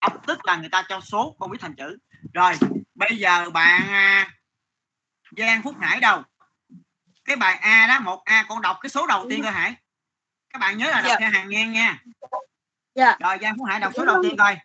[0.00, 1.98] Đọc tức là người ta cho số, con viết thành chữ.
[2.34, 2.52] Rồi,
[2.94, 4.30] bây giờ bạn à,
[5.36, 6.22] Giang Phúc Hải đâu?
[7.24, 9.74] Cái bài A đó 1A con đọc cái số đầu tiên coi Hải.
[10.50, 11.16] Các bạn nhớ là đọc Dạ.
[11.20, 12.02] theo hàng ngang nha.
[12.94, 13.16] Dạ.
[13.20, 14.56] rồi Giang Phúc Hải đọc số đầu tiên coi.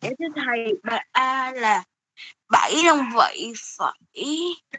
[0.00, 1.82] Dạ thưa thầy, bài A là
[2.48, 3.92] 7 đơn vị phẩy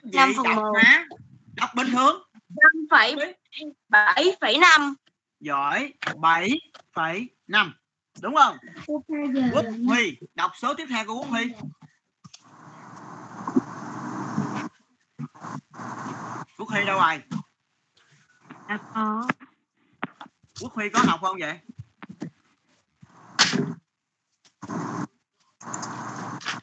[0.03, 0.83] Năm phần đọc mười.
[0.83, 1.05] má?
[1.53, 2.23] Đọc bình thường.
[2.49, 3.15] 5 phẩy
[3.89, 4.95] 7 phẩy 5.
[5.39, 5.93] giỏi.
[6.15, 7.73] 7,5
[8.21, 8.57] đúng không?
[8.87, 10.17] Quốc Huy.
[10.35, 11.51] Đọc số tiếp theo của Quốc Huy
[16.57, 17.21] Quốc Huy đâu rồi?
[18.69, 19.27] Dạ có.
[20.61, 21.59] Quốc Huy có học không vậy?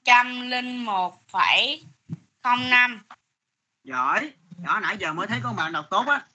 [0.04, 2.98] 201,05.
[3.84, 4.32] giỏi.
[4.64, 6.26] Đó nãy giờ mới thấy có bạn đọc tốt á.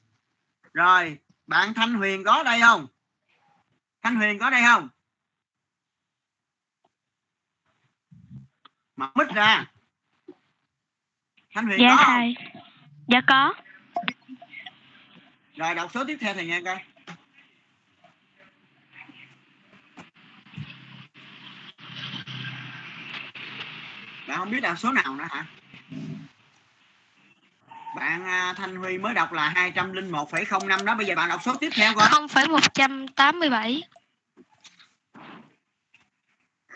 [0.73, 1.17] Rồi
[1.47, 2.87] bạn thanh huyền có đây không?
[4.01, 4.89] Thanh huyền có đây không
[8.99, 9.65] mở mic ra
[11.53, 12.35] thanh huyền Dạ có không thầy.
[13.07, 13.53] Dạ có.
[15.55, 16.77] rồi đọc số tiếp theo thầy nghe coi
[24.27, 25.45] bạn không biết đọc số nào nữa hả
[27.95, 31.69] bạn à, Thanh Huy mới đọc là 201,05 đó bây giờ bạn đọc số tiếp
[31.75, 33.83] theo coi 0,187.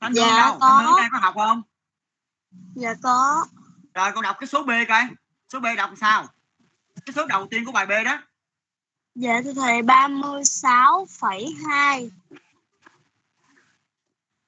[0.00, 0.68] Thanh Hương Dạ, đâu có.
[0.68, 1.62] Thanh Hương đây có học không
[2.74, 3.46] Dạ có.
[3.94, 5.02] rồi con đọc cái số B coi
[5.52, 6.26] số B đọc sao
[7.06, 8.18] cái số đầu tiên của bài B đó
[9.14, 12.10] Dạ thưa thầy 36,2.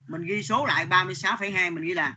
[0.09, 2.17] mình ghi số lại 36,2 mình ghi là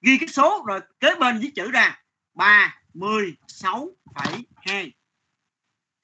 [0.00, 2.02] ghi cái số rồi kế bên viết chữ ra
[2.34, 4.90] 36,2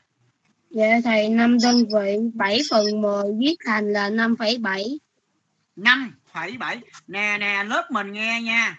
[0.70, 4.98] Dạ thầy năm đơn vị 7 phần 10 viết thành là 5,7
[6.34, 8.78] 5,7 nè nè lớp mình nghe nha.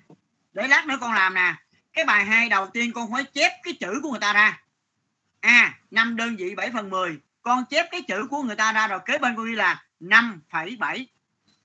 [0.54, 1.56] Để lát nữa con làm nè.
[1.93, 4.62] Cái bài 2 đầu tiên con phải chép cái chữ của người ta ra.
[5.41, 8.74] A à 5 đơn vị 7 phần 10 con chép cái chữ của người ta
[8.74, 11.06] ra rồi kế bên con ghi là 5,7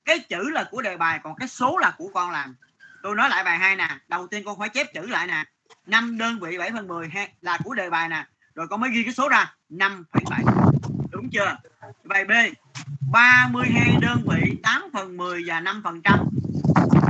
[0.04, 2.56] cái chữ là của đề bài còn cái số là của con làm.
[3.02, 3.88] Tôi nói lại bài 2 nè.
[4.08, 5.44] Đầu tiên con phải chép chữ lại nè.
[5.86, 7.10] 5 đơn vị 7 phần 10
[7.40, 8.26] là của đề bài nè.
[8.54, 9.54] Rồi con mới ghi cái số ra.
[9.70, 10.44] 5,7
[11.10, 11.56] đúng chưa?
[12.04, 12.30] Bài B
[13.12, 16.18] 32 đơn vị 8 phần 10 và 5 phần trăm.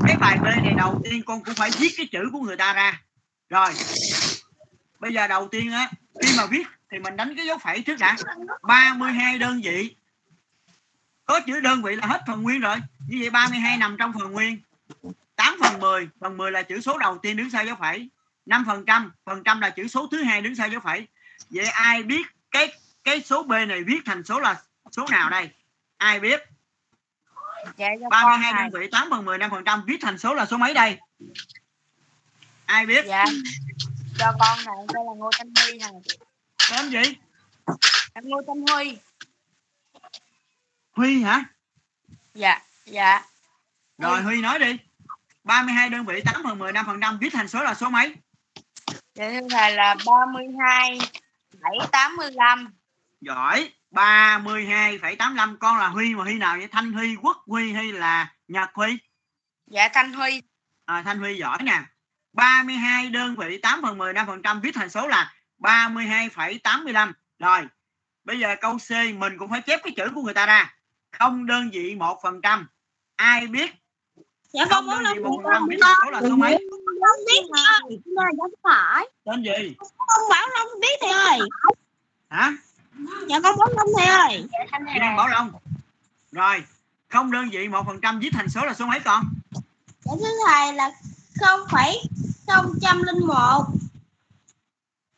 [0.07, 2.73] Cái bài B này đầu tiên con cũng phải viết cái chữ của người ta
[2.73, 3.01] ra.
[3.49, 3.73] Rồi,
[4.99, 5.91] bây giờ đầu tiên á,
[6.23, 8.17] khi mà viết thì mình đánh cái dấu phẩy trước đã.
[8.63, 9.97] 32 đơn vị.
[11.25, 12.77] Có chữ đơn vị là hết phần nguyên rồi.
[13.09, 14.59] Như vậy 32 nằm trong phần nguyên.
[15.37, 18.09] 8 phần 10 phần 10 là chữ số đầu tiên đứng sau dấu phẩy.
[18.47, 21.07] 5 phần trăm phần trăm là chữ số thứ hai đứng sau dấu phẩy.
[21.51, 22.73] Vậy ai biết cái
[23.05, 24.63] cái số B này viết thành số là
[24.97, 25.51] số nào đây?
[25.97, 26.41] Ai biết?
[27.77, 30.19] Dạ cho con 32 thầy đơn vị 8 phần 10 5 phần trăm viết thành
[30.19, 30.99] số là số mấy đây?
[32.67, 33.05] Ai biết?
[33.09, 33.25] Dạ.
[34.19, 35.91] Cho con này đây là Ngô Thanh Huy này
[36.71, 37.17] tên gì?
[38.15, 38.99] Em Ngô Thanh Huy.
[40.93, 41.45] Huy hả?
[42.35, 43.23] Dạ dạ.
[43.99, 44.77] Rồi Huy nói đi.
[45.45, 48.15] 32 đơn vị 8 phần 10 5 phần trăm viết thành số là số mấy?
[49.15, 50.99] Dạ thưa thầy là 32
[51.61, 52.75] 785
[53.21, 56.69] giỏi 32,85 con là Huy mà Huy nào vậy?
[56.69, 58.99] Thanh Huy Quốc Huy hay là Nhật Huy?
[59.67, 60.43] Dạ Thanh Huy.
[60.85, 61.83] À, Thanh Huy giỏi nè
[62.33, 67.69] 32 đơn vị 8 phần 10 5 phần trăm viết thành số là 32,85 rồi
[68.25, 70.75] bây giờ câu C mình cũng phải chép cái chữ của người ta ra.
[71.19, 72.69] Không đơn vị một phần trăm.
[73.17, 73.71] Ai biết?
[74.53, 76.59] Dạ không đơn vị một phần trăm viết thành số là số mấy?
[77.07, 79.75] không biết thầy dạ phải tên gì?
[79.79, 81.39] con bảo long biết thầy ơi.
[82.31, 82.53] Hả
[83.29, 84.45] dạ con bảo long thầy ơi.
[84.53, 85.53] Dạ thanh Chị đang bảo long.
[86.33, 86.65] Rồi
[87.09, 89.25] không đơn vị một phần trăm viết thành số là số mấy con?
[90.05, 90.91] Dạ thưa thầy là
[91.41, 92.03] không phẩy
[92.47, 93.65] không trăm linh một.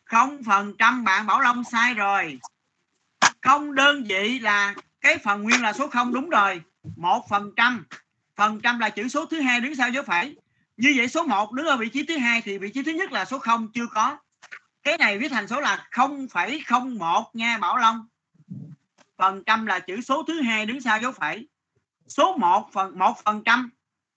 [0.05, 2.39] Không phần trăm bạn bảo long sai rồi.
[3.41, 6.63] Không đơn vị là cái phần nguyên là số không đúng rồi.
[6.97, 7.85] Một phần trăm.
[8.37, 10.37] Phần trăm là chữ số thứ hai đứng sau dấu phẩy
[10.77, 13.13] như vậy số 1 đứng ở vị trí thứ hai thì vị trí thứ nhất
[13.13, 14.17] là số 0 chưa có
[14.87, 18.07] cái này viết thành số là 0,01 nha Bảo Long.
[19.17, 21.49] Phần trăm là chữ số thứ hai đứng sau dấu phẩy.
[22.09, 23.71] Số 1 phần 1 phần trăm.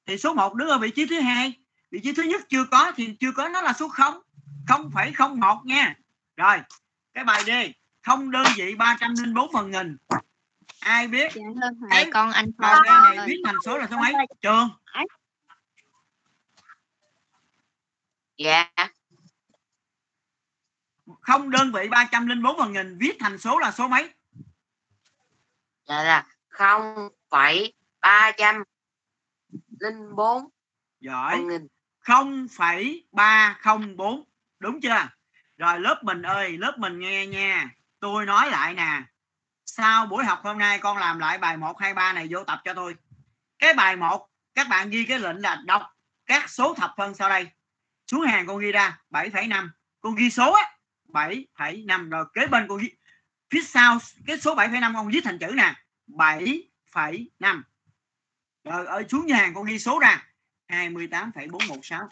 [0.05, 1.53] Thì số 1 đứng ở vị trí thứ hai.
[1.91, 4.21] Vị trí thứ nhất chưa có thì chưa có nó là số 0
[4.67, 5.95] 0,01 nha.
[6.37, 6.57] Rồi
[7.13, 7.49] cái bài D
[8.01, 9.97] không đơn vị 304 phần nghìn.
[10.79, 13.97] Ai biết Dạ thầy Cái con anh Phong D này viết thành số là số
[13.97, 14.13] mấy?
[14.41, 14.69] Trường.
[18.37, 18.69] Dạ
[21.29, 24.13] không đơn vị 304 phần nghìn viết thành số là số mấy?
[25.87, 28.63] Dạ là không phẩy ba trăm
[29.79, 30.47] linh bốn
[30.99, 31.67] giỏi phần nghìn
[31.99, 34.23] 0,304
[34.59, 35.07] đúng chưa?
[35.57, 37.69] Rồi lớp mình ơi lớp mình nghe nha.
[37.99, 39.01] Tôi nói lại nè.
[39.65, 42.61] Sau buổi học hôm nay con làm lại bài 1 2 3 này vô tập
[42.63, 42.95] cho tôi.
[43.59, 45.81] Cái bài 1 các bạn ghi cái lệnh là đọc
[46.25, 47.47] các số thập phân sau đây.
[48.07, 49.69] Xuống hàng con ghi ra 7,5
[50.01, 50.78] con ghi số á
[51.11, 52.91] 7,5 rồi kế bên con ghi
[53.49, 55.75] phía sau cái số 7,5 con viết thành chữ nè.
[56.07, 57.61] 7,5
[58.63, 60.25] rồi ở xuống nhà hàng con ghi số ra.
[60.67, 62.07] 28,416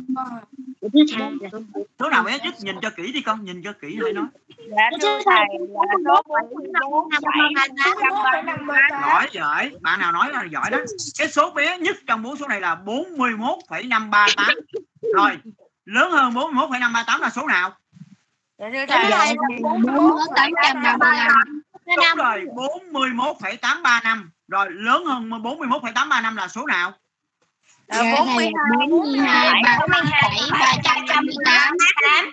[1.99, 4.25] số nào bé nhất nhìn cho kỹ đi con nhìn cho kỹ hãy nói
[4.57, 7.09] Dạ thưa thầy là số 44
[9.01, 10.77] giỏi giỏi bạn nào nói là giỏi đó
[11.19, 14.55] cái số bé nhất trong bốn số này là 41,538
[15.15, 15.31] rồi
[15.85, 17.71] lớn hơn 41,538 là số nào
[18.59, 19.35] Dạ thưa Dạ, thầy
[19.87, 21.61] bốn tám trăm ba mươi lăm.
[21.85, 26.93] đúng rồi 41,835 rồi lớn hơn 41,835 là số nào
[27.89, 28.51] Dạ, thầy,
[28.89, 31.73] 42, 358.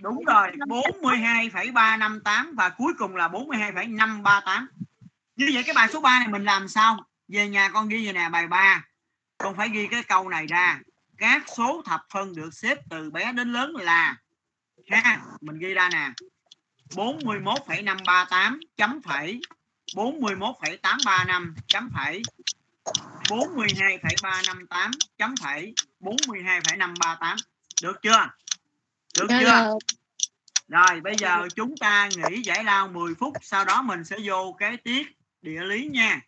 [0.03, 4.69] đúng rồi 42,358 và cuối cùng là 42,538
[5.37, 6.97] như vậy cái bài số 3 này mình làm sao
[7.29, 8.85] về nhà con ghi vậy nè bài 3
[9.39, 10.79] con phải ghi cái câu này ra
[11.19, 14.17] các số thập phân được xếp từ bé đến lớn là
[14.91, 16.11] ha mình ghi ra nè
[16.95, 19.41] 41,538 chấm phẩy
[19.95, 22.23] 41,835 chấm phẩy
[23.31, 27.37] 42,358 chấm phẩy 42,538
[27.83, 28.29] được chưa?
[29.19, 29.79] Được chưa?
[30.69, 34.57] Rồi bây giờ chúng ta nghỉ giải lao 10 phút sau đó mình sẽ vô
[34.59, 35.07] cái tiết
[35.43, 36.21] địa lý nha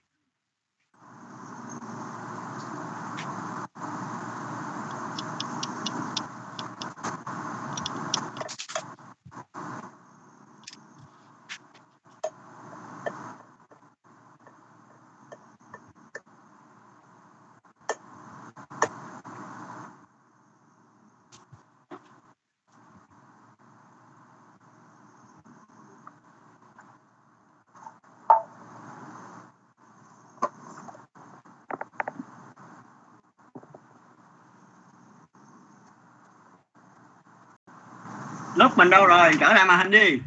[38.79, 39.33] mình đâu rồi?
[39.41, 40.21] Trở lại màn hình đi.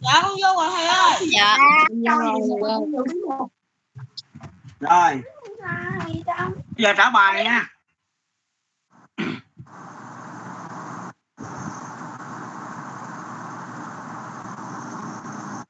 [0.00, 1.28] Dạ con vô rồi thầy ơi.
[1.32, 1.56] Dạ,
[2.06, 2.40] rồi,
[4.80, 5.22] rồi.
[6.76, 7.68] Bây giờ trả bài nha.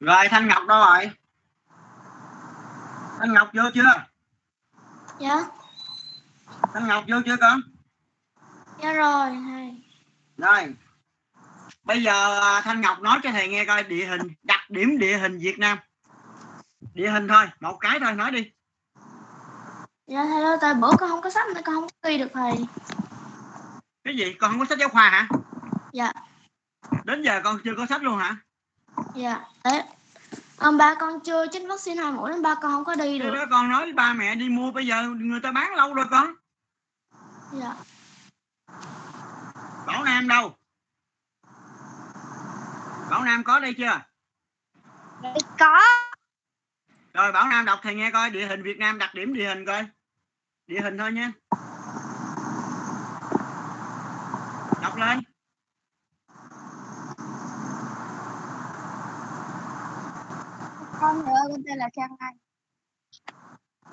[0.00, 1.10] Rồi thanh ngọc đâu rồi?
[3.18, 4.04] Thanh ngọc vô chưa?
[5.18, 5.36] Dạ,
[6.74, 7.60] thanh ngọc vô chưa con?
[8.82, 9.82] Dạ rồi thầy.
[10.36, 10.74] rồi
[11.88, 15.18] bây giờ à, thanh ngọc nói cho thầy nghe coi địa hình đặc điểm địa
[15.18, 15.78] hình việt nam
[16.94, 18.50] địa hình thôi một cái thôi nói đi
[20.06, 22.28] Dạ thầy ơi, tại bữa con không có sách nên con không có ghi được
[22.34, 22.52] thầy.
[24.04, 25.28] cái gì con không có sách giáo khoa hả
[25.92, 26.12] Dạ.
[27.04, 28.36] đến giờ con chưa có sách luôn hả
[29.14, 29.82] Dạ, đấy.
[30.58, 33.30] Ông ba con chưa chích vaccine hai mũi nên ba con không có đi được.
[33.30, 36.34] đó con nói ba mẹ đi mua bây giờ người ta bán lâu rồi con
[37.52, 37.74] Dạ.
[39.86, 40.54] Bảo Nam đâu
[43.10, 44.00] Bảo Nam có đây chưa?
[45.58, 45.80] Có.
[47.14, 49.66] Rồi Bảo Nam đọc thầy nghe coi địa hình Việt Nam đặc điểm địa hình
[49.66, 49.86] coi.
[50.66, 51.32] Địa hình thôi nha.
[54.82, 55.20] Đọc lên.
[61.00, 62.36] Con ơi con tên là Trang Anh.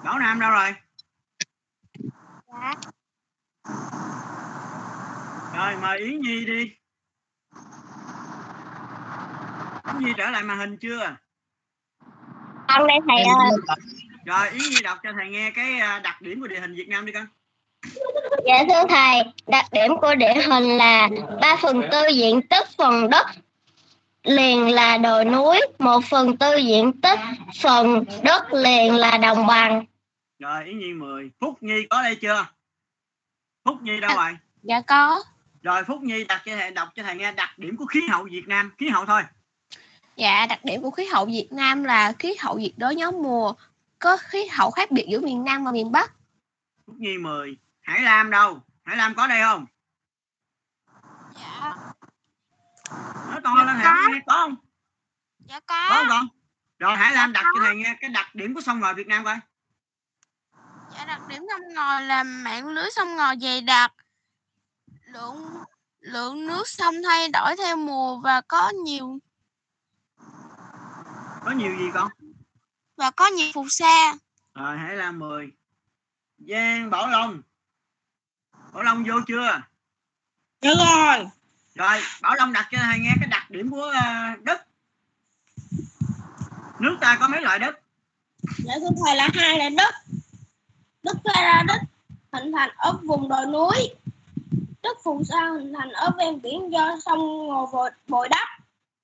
[0.03, 0.75] Bảo Nam đâu rồi?
[2.47, 2.73] Dạ.
[5.55, 6.77] Rồi mời Yến Nhi đi
[9.87, 11.15] Yến Nhi trở lại màn hình chưa?
[12.67, 13.51] Con đây thầy ơi.
[14.25, 16.87] rồi Yến Nhi đọc cho thầy nghe cái à, đặc điểm của địa hình Việt
[16.89, 17.27] Nam đi con.
[18.45, 21.09] Dạ thưa thầy, đặc điểm của địa hình là
[21.41, 23.27] 3 phần tư diện tích phần đất
[24.23, 27.19] liền là đồi núi, 1 phần tư diện tích
[27.61, 29.85] phần đất liền là đồng bằng.
[30.39, 32.45] rồi Yến Nhi 10 Phúc Nhi có đây chưa?
[33.65, 34.37] Phúc Nhi đâu rồi?
[34.63, 35.23] Dạ có.
[35.61, 38.23] rồi Phúc Nhi đọc cho thầy đọc cho thầy nghe đặc điểm của khí hậu
[38.23, 38.71] Việt Nam.
[38.77, 39.21] Khí hậu thôi
[40.15, 43.53] Dạ, đặc điểm của khí hậu Việt Nam là khí hậu nhiệt đới nhóm mùa,
[43.99, 46.11] có khí hậu khác biệt giữa miền Nam và miền Bắc.
[46.85, 48.61] Phúc Nhi 10 Hải Lam đâu?
[48.83, 49.65] Hải Lam có đây không?
[51.35, 51.75] Dạ,
[53.29, 54.55] nói to lên Hải Lam có không?
[55.39, 55.89] Dạ có.
[55.89, 56.27] Không con?
[56.79, 59.23] Rồi Hải Lam đặt cho thầy nghe cái đặc điểm của sông ngòi Việt Nam
[59.23, 59.37] coi.
[60.95, 63.93] Dạ, đặc điểm sông ngòi là mạng lưới sông ngòi dày đặc.
[65.05, 65.63] Lượng
[65.99, 69.19] lượng nước sông thay đổi theo mùa và có nhiều
[71.45, 72.11] có nhiều gì con?
[72.97, 74.13] Và có nhiều phù sa.
[74.53, 75.51] rồi Hải Lam 10
[76.37, 77.41] Giang Bảo Long.
[78.73, 79.61] Bảo Long vô chưa?
[80.61, 81.25] Dạ rồi.
[81.75, 84.67] rồi bảo long đặt cho thầy nghe cái đặc điểm của ờ, đất.
[86.79, 87.79] Nước ta có mấy loại đất?
[88.57, 89.95] Dạ thưa thầy là hai là đất.
[91.03, 91.81] Đất ra đất
[92.31, 93.89] hình thành ở vùng đồi núi.
[94.83, 98.47] Đất phù sa hình thành ở ven biển do sông ngò vội bồi đắp.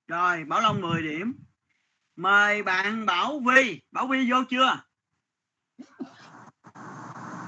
[0.08, 1.34] Rồi bảo long 10 điểm
[2.16, 4.82] mời bạn bảo vi bảo vi vô chưa?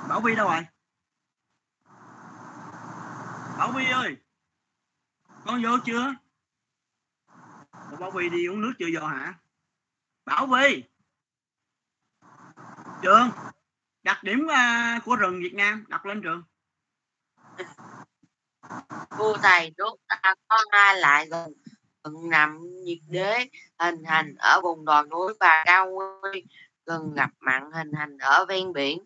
[0.08, 0.66] Bảo vi đâu rồi?
[3.58, 4.16] Bảo vi ơi
[5.46, 6.14] con vô chưa?
[7.90, 9.34] Ủa, bảo vi đi uống nước chưa vô hả?
[10.24, 10.84] Bảo vi
[13.02, 13.30] trường
[14.02, 16.42] đặc điểm à, của rừng việt nam đọc lên trường.
[19.10, 21.52] Cô thầy đốt ta có lại loại gần
[22.04, 26.46] gần nằm nhiệt đới, hình thành ở vùng đồi núi và cao nguyên,
[26.86, 28.98] gần ngập mặn, hình thành ở ven biển.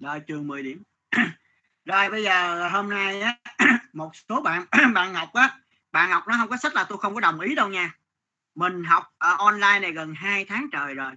[0.00, 0.82] Rồi, trường 10 điểm.
[1.84, 3.38] Rồi, bây giờ hôm nay á,
[3.92, 5.58] một số bạn bạn Ngọc á,
[5.92, 7.94] bạn Ngọc nó không có sách là tôi không có đồng ý đâu nha.
[8.54, 11.12] Mình học ở online này gần 2 tháng trời rồi.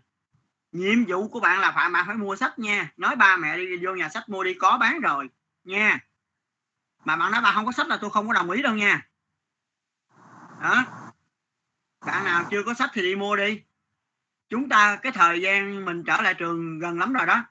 [0.72, 2.92] Nhiệm vụ của bạn là phải, bạn phải mua sách nha.
[2.98, 5.30] Nói ba mẹ đi vô nhà sách mua đi, có bán rồi,
[5.64, 6.00] nha.
[7.06, 9.08] Mà bạn nói bà không có sách là tôi không có đồng ý đâu nha.
[10.62, 11.05] Đó
[12.06, 13.62] bạn nào chưa có sách thì đi mua đi.
[14.50, 17.44] Chúng ta cái thời gian mình trở lại trường gần lắm rồi đó.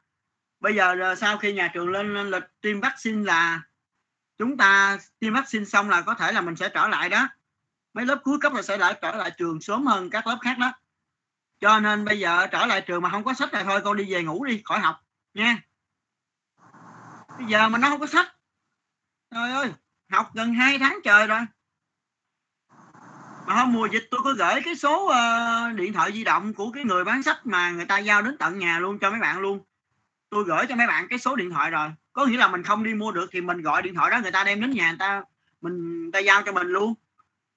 [0.61, 3.63] Bây giờ ờ, sau khi nhà trường lên, lên lịch tiêm vaccine là
[4.39, 7.29] chúng ta tiêm vaccine xong là có thể là mình sẽ trở lại đó.
[7.95, 10.59] Mấy lớp cuối cấp là sẽ lại trở lại trường sớm hơn các lớp khác
[10.59, 10.73] đó.
[11.61, 14.13] Cho nên bây giờ trở lại trường mà không có sách là thôi con đi
[14.13, 15.01] về ngủ đi khỏi học
[15.35, 15.63] nha.
[17.39, 18.37] Bây giờ mà nó không có sách
[19.31, 19.73] trời ơi
[20.11, 21.41] học gần 2 tháng trời rồi
[23.47, 26.71] mà hôm mùa dịch tôi có gửi cái số uh, điện thoại di động của
[26.71, 29.41] cái người bán sách mà người ta giao đến tận nhà luôn cho mấy bạn
[29.41, 29.61] luôn.
[30.31, 31.89] Tôi gửi cho mấy bạn cái số điện thoại rồi.
[32.13, 34.33] Có nghĩa là mình không đi mua được thì mình gọi điện thoại đó người
[34.33, 35.23] ta đem đến nhà người ta
[35.61, 36.95] mình người ta giao cho mình luôn.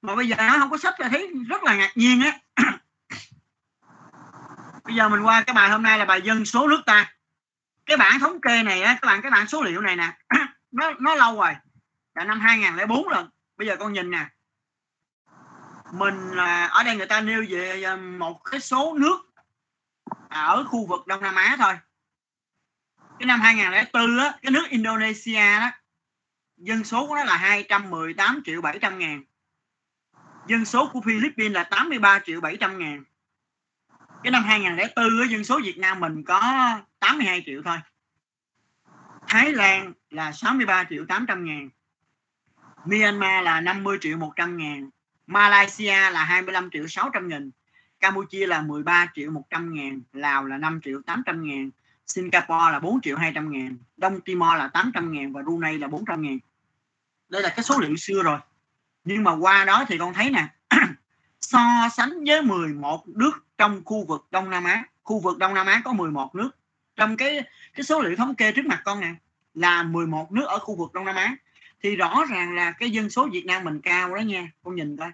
[0.02, 2.40] Mà bây giờ nó không có sách là thấy rất là ngạc nhiên á.
[4.84, 7.14] Bây giờ mình qua cái bài hôm nay là bài dân số nước ta.
[7.86, 10.18] Cái bảng thống kê này á các bạn cái bảng số liệu này nè
[10.72, 11.54] nó nó lâu rồi.
[12.16, 13.24] Là năm 2004 rồi.
[13.58, 14.26] Bây giờ con nhìn nè
[15.92, 19.18] mình là ở đây người ta nêu về à, một cái số nước
[20.30, 21.74] ở khu vực Đông Nam Á thôi.
[23.20, 25.72] Cái năm 2004 á cái nước Indonesia đó
[26.58, 29.24] dân số của nó là 218 triệu 700 ngàn.
[30.48, 33.04] Dân số của Philippines là 83 triệu 700 ngàn.
[34.24, 36.42] Cái năm 2004 á, dân số Việt Nam mình có
[37.00, 37.78] 82 triệu thôi.
[39.28, 41.70] Thái Lan là 63 triệu 800 ngàn.
[42.86, 44.90] Myanmar là 50 triệu 100 ngàn.
[45.28, 47.52] Malaysia là 25 triệu 600 nghìn,
[48.00, 51.70] Campuchia là 13 triệu 100 ngàn, Lào là 5 triệu 800 ngàn,
[52.08, 56.22] Singapore là 4 triệu 200 ngàn, Đông Timor là 800 ngàn và Brunei là 400
[56.22, 56.40] ngàn.
[57.30, 58.40] Đây là cái số liệu xưa rồi.
[59.04, 60.48] Nhưng mà qua đó thì con thấy nè,
[61.42, 65.68] so sánh với 11 nước trong khu vực Đông Nam Á, khu vực Đông Nam
[65.68, 66.52] Á có 11 nước.
[66.96, 67.44] Trong cái
[67.74, 69.14] cái số liệu thống kê trước mặt con nè,
[69.54, 71.36] là 11 nước ở khu vực Đông Nam Á
[71.84, 74.98] thì rõ ràng là cái dân số Việt Nam mình cao đó nha, con nhìn
[74.98, 75.12] coi.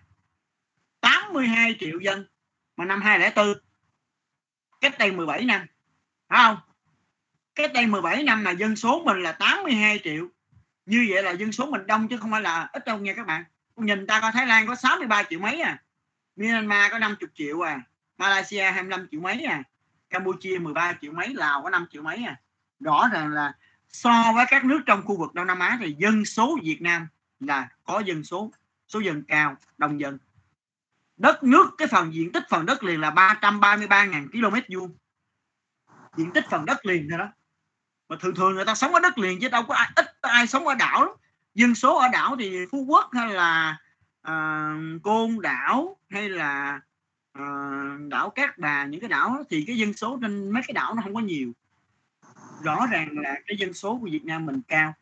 [1.02, 2.26] 82 triệu dân
[2.76, 3.64] mà năm 2004
[4.82, 5.66] cách đây 17 năm,
[6.30, 6.58] phải không?
[7.56, 10.28] Cách đây 17 năm là dân số mình là 82 triệu.
[10.86, 13.28] Như vậy là dân số mình đông chứ không phải là ít đâu nha các
[13.28, 13.44] bạn.
[13.76, 15.84] Con nhìn ta coi, Thái Lan có 63 triệu mấy à?
[16.36, 17.82] Myanmar có 50 triệu à?
[18.18, 19.64] Malaysia 25 triệu mấy à?
[20.10, 21.34] Campuchia 13 triệu mấy?
[21.34, 22.36] Lào có 5 triệu mấy à?
[22.80, 23.54] Rõ ràng là
[23.94, 27.08] so với các nước trong khu vực Đông Nam Á thì dân số Việt Nam
[27.40, 28.52] là có dân số
[28.88, 30.18] số dân cao đông dân.
[31.18, 34.98] Đất nước cái phần diện tích phần đất liền là 333.000 km vuông.
[36.18, 37.28] Diện tích phần đất liền thôi đó.
[38.10, 40.48] Mà thường thường người ta sống ở đất liền chứ đâu có ai ít ai
[40.48, 41.16] sống ở đảo lắm.
[41.56, 43.78] dân số ở đảo thì phú quốc hay là
[44.28, 46.82] uh, côn đảo hay là
[47.40, 50.74] uh, đảo cát bà những cái đảo đó, thì cái dân số trên mấy cái
[50.74, 51.52] đảo nó không có nhiều
[52.64, 54.94] rõ ràng là cái dân số của Việt Nam mình cao.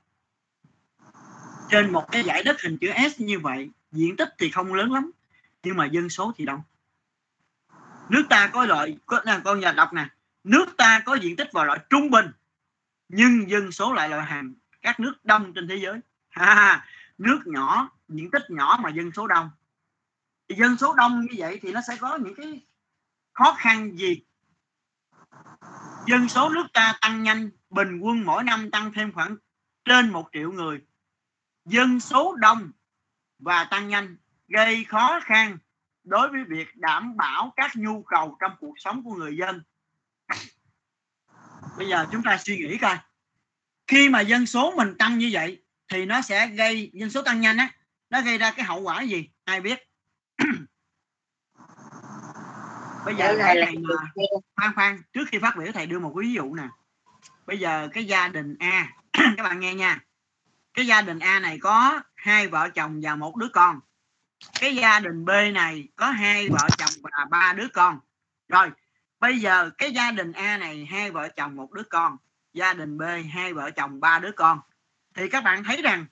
[1.70, 4.92] Trên một cái giải đất hình chữ S như vậy diện tích thì không lớn
[4.92, 5.12] lắm
[5.64, 6.62] nhưng mà dân số thì đông.
[8.10, 10.08] Nước ta có loại có con nhà đọc nè
[10.44, 12.32] nước ta có diện tích vào loại trung bình
[13.10, 16.00] nhưng dân số lại loại hàng các nước đông trên thế giới.
[16.32, 16.86] Ha,
[17.18, 19.50] nước nhỏ diện tích nhỏ mà dân số đông.
[20.50, 22.62] Thì dân số đông như vậy thì nó sẽ có những cái
[23.34, 24.22] khó khăn gì
[26.08, 29.36] dân số nước ta tăng nhanh, bình quân mỗi năm tăng thêm khoảng
[29.86, 30.82] trên một triệu người.
[31.66, 32.72] Dân số đông
[33.40, 34.18] và tăng nhanh
[34.48, 35.58] gây khó khăn
[36.04, 39.64] đối với việc đảm bảo các nhu cầu trong cuộc sống của người dân.
[41.78, 42.98] Bây giờ chúng ta suy nghĩ coi.
[43.88, 47.42] Khi mà dân số mình tăng như vậy thì nó sẽ gây, dân số tăng
[47.42, 47.72] nhanh á,
[48.10, 49.30] nó gây ra cái hậu quả gì?
[49.44, 49.80] Ai biết?
[53.06, 53.96] Bây giờ thầy là này mà
[54.56, 56.68] khoan khoan trước khi phát biểu thầy đưa một ví dụ nè.
[57.46, 60.00] Bây giờ cái gia đình A các bạn nghe nha.
[60.74, 63.80] Cái gia đình A này có hai vợ chồng và một đứa con.
[64.60, 68.00] Cái gia đình B này có hai vợ chồng và ba đứa con.
[68.48, 68.72] Rồi
[69.20, 72.18] bây giờ cái gia đình A này hai vợ chồng một đứa con.
[72.54, 73.02] Gia đình B
[73.32, 74.60] hai vợ chồng ba đứa con.
[75.16, 76.06] Thì các bạn thấy rằng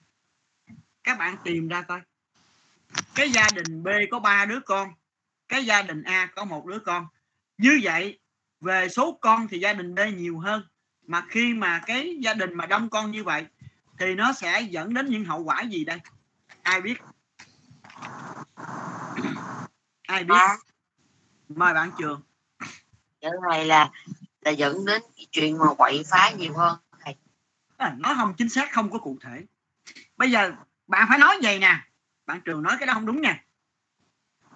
[1.04, 2.02] các bạn tìm ra coi.
[3.16, 4.94] Cái gia đình B có ba đứa con
[5.50, 7.08] cái gia đình A có một đứa con.
[7.58, 8.20] Như vậy
[8.62, 10.64] về số con thì gia đình B nhiều hơn.
[11.08, 13.46] Mà khi mà cái gia đình mà đông con như vậy
[14.00, 16.00] thì nó sẽ dẫn đến những hậu quả gì đây?
[16.62, 17.02] Ai biết?
[20.08, 20.36] Ai biết?
[20.36, 20.58] À.
[21.50, 22.22] mời bạn trường.
[23.22, 23.90] Giờ thầy là
[24.42, 26.78] là dẫn đến cái chuyện mà quậy phá nhiều hơn.
[27.00, 27.16] Thầy
[27.78, 29.46] à, nói không chính xác không có cụ thể.
[30.18, 30.52] Bây giờ
[30.88, 31.80] bạn phải nói vậy nè.
[32.26, 33.44] Bạn trường nói cái đó không đúng nha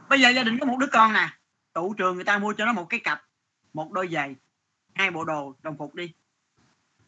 [0.09, 1.29] bây giờ gia đình có một đứa con nè.
[1.73, 3.23] Tụ trường người ta mua cho nó một cái cặp
[3.73, 4.35] một đôi giày
[4.95, 6.13] hai bộ đồ đồng phục đi.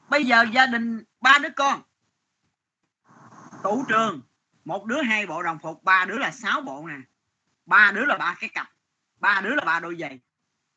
[0.09, 1.81] Bây giờ gia đình ba đứa con.
[3.63, 4.21] Tụ trường
[4.65, 6.95] một đứa hai bộ đồng phục ba đứa là sáu bộ nè.
[7.65, 8.69] Ba đứa là ba cái cặp
[9.19, 10.19] ba đứa là ba đôi giày.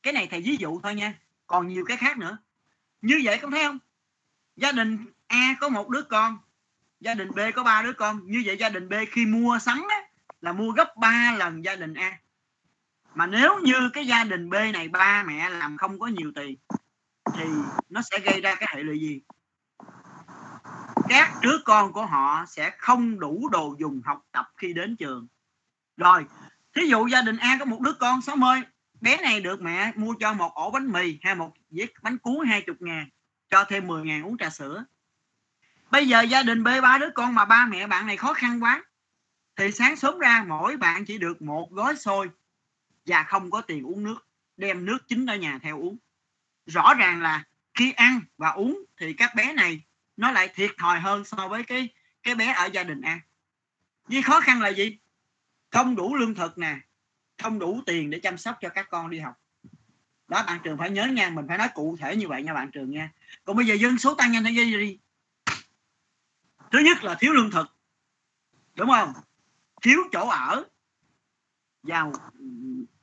[0.02, 1.14] Cái này thầy ví dụ thôi nha
[1.46, 2.38] còn nhiều cái khác nữa.
[3.02, 3.78] Như vậy không thấy không?
[4.56, 6.38] Gia đình A có một đứa con
[7.00, 8.20] gia đình B có ba đứa con.
[8.26, 10.07] Như vậy gia đình B khi mua sắm á,
[10.40, 12.18] là mua gấp 3 lần gia đình A.
[13.14, 16.56] Mà nếu như cái gia đình B này ba mẹ làm không có nhiều tiền,
[17.34, 17.44] thì
[17.88, 19.20] nó sẽ gây ra cái hệ lụy gì?
[21.08, 25.26] Các đứa con của họ sẽ không đủ đồ dùng học tập khi đến trường.
[25.96, 26.26] Rồi,
[26.76, 28.60] thí dụ gia đình A có một đứa con sáu mươi,
[29.00, 32.46] bé này được mẹ mua cho một ổ bánh mì hay một chiếc bánh cuốn
[32.46, 33.08] hai chục ngàn,
[33.50, 34.84] cho thêm 10 ngàn uống trà sữa.
[35.90, 38.62] Bây giờ gia đình B ba đứa con mà ba mẹ bạn này khó khăn
[38.62, 38.84] quá
[39.58, 42.30] thì sáng sớm ra, mỗi bạn chỉ được một gói xôi
[43.06, 44.26] và không có tiền uống nước,
[44.56, 45.96] đem nước chính ở nhà theo uống.
[46.66, 47.44] Rõ ràng là
[47.74, 49.80] khi ăn và uống thì các bé này
[50.16, 51.88] nó lại thiệt thòi hơn so với cái
[52.22, 53.20] cái bé ở gia đình ăn
[54.08, 54.98] vì khó khăn là gì?
[55.70, 56.76] Không đủ lương thực nè,
[57.42, 59.34] không đủ tiền để chăm sóc cho các con đi học.
[60.28, 62.70] Đó, bạn trường phải nhớ nha, mình phải nói cụ thể như vậy nha bạn
[62.70, 63.10] trường nha.
[63.44, 64.76] Còn bây giờ dân số tăng nhanh thế gì?
[64.76, 64.98] Đi
[66.72, 67.76] thứ nhất là thiếu lương thực,
[68.74, 69.12] đúng không?
[69.82, 70.64] Thiếu chỗ ở.
[71.82, 72.04] Và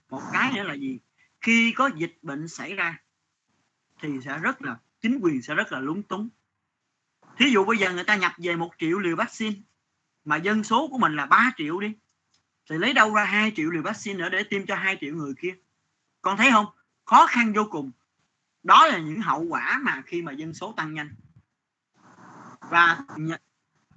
[0.10, 1.00] một cái nữa là gì?
[1.42, 2.98] Khi có dịch bệnh xảy ra,
[4.02, 6.30] thì sẽ rất là, chính quyền sẽ rất là lúng túng.
[7.38, 9.56] Thí dụ bây giờ người ta nhập về một triệu liều vaccine,
[10.26, 11.94] mà dân số của mình là 3 triệu đi,
[12.70, 15.34] thì lấy đâu ra 2 triệu liều vaccine nữa để tiêm cho 2 triệu người
[15.42, 15.56] kia?
[16.22, 16.66] Con thấy không?
[17.06, 17.92] Khó khăn vô cùng.
[18.64, 21.16] Đó là những hậu quả mà khi mà dân số tăng nhanh.
[22.70, 23.06] Và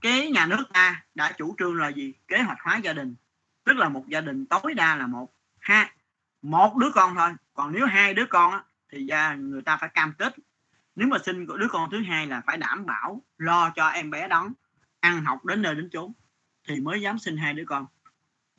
[0.01, 2.15] cái nhà nước ta đã chủ trương là gì?
[2.29, 3.15] Kế hoạch hóa gia đình.
[3.65, 5.91] Tức là một gia đình tối đa là một hai
[6.43, 7.31] một đứa con thôi.
[7.55, 8.62] Còn nếu hai đứa con á,
[8.93, 10.35] thì gia người ta phải cam kết.
[10.97, 14.29] Nếu mà sinh đứa con thứ hai là phải đảm bảo lo cho em bé
[14.29, 14.49] đó
[15.01, 16.12] ăn học đến nơi đến chốn
[16.69, 17.87] thì mới dám sinh hai đứa con.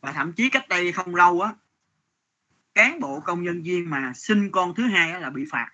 [0.01, 1.53] Và thậm chí cách đây không lâu á
[2.75, 5.69] cán bộ công nhân viên mà sinh con thứ hai là bị phạt.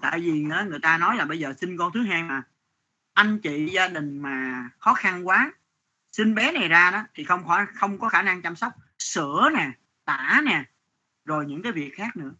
[0.00, 2.42] Tại vì người ta nói là bây giờ sinh con thứ hai mà
[3.14, 5.52] anh chị gia đình mà khó khăn quá,
[6.12, 9.50] sinh bé này ra đó thì không khỏi, không có khả năng chăm sóc, sữa
[9.54, 9.70] nè,
[10.04, 10.64] tả nè,
[11.24, 12.34] rồi những cái việc khác nữa.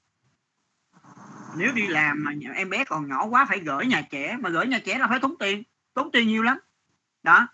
[1.56, 4.66] Nếu đi làm mà em bé còn nhỏ quá phải gửi nhà trẻ, mà gửi
[4.66, 5.62] nhà trẻ là phải tốn tiền
[5.94, 6.58] tốn tiền nhiều lắm.
[7.22, 7.48] Đó,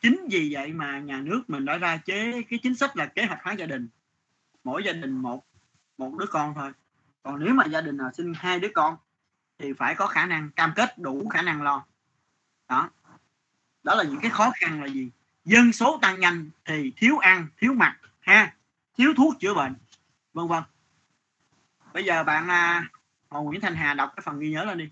[0.00, 3.24] chính vì vậy mà nhà nước mình đã ra chế, cái chính sách là kế
[3.24, 3.88] hoạch hóa gia đình.
[4.64, 5.46] Mỗi gia đình một
[5.98, 6.72] một đứa con thôi.
[7.22, 8.96] Còn nếu mà gia đình nào sinh hai đứa con
[9.58, 11.86] thì phải có khả năng cam kết, đủ khả năng lo
[12.72, 12.90] đó.
[13.82, 15.10] Đó là những cái khó khăn là gì?
[15.44, 18.54] Dân số tăng nhanh thì thiếu ăn, thiếu mặc, ha?
[18.98, 19.74] Thiếu thuốc chữa bệnh,
[20.32, 20.62] vân vân.
[21.92, 22.84] Bây giờ bạn à,
[23.28, 24.88] Hồ Nguyễn Thanh Hà đọc cái phần ghi nhớ lên đi.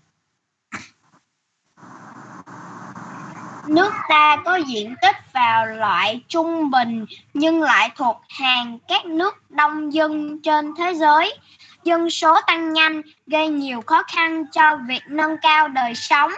[3.67, 9.51] Nước ta có diện tích vào loại trung bình nhưng lại thuộc hàng các nước
[9.51, 11.39] đông dân trên thế giới.
[11.83, 16.31] Dân số tăng nhanh gây nhiều khó khăn cho việc nâng cao đời sống.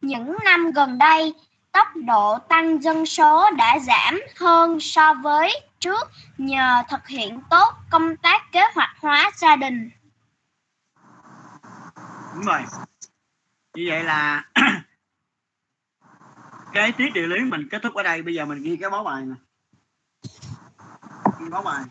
[0.00, 1.34] Những năm gần đây,
[1.72, 7.74] tốc độ tăng dân số đã giảm hơn so với trước nhờ thực hiện tốt
[7.90, 9.90] công tác kế hoạch hóa gia đình.
[12.34, 12.60] đúng rồi.
[13.74, 14.44] Như vậy là
[16.72, 18.22] cái tiết địa lý mình kết thúc ở đây.
[18.22, 19.34] Bây giờ mình ghi cái báo bài nè.
[21.40, 21.84] Ghi báo bài.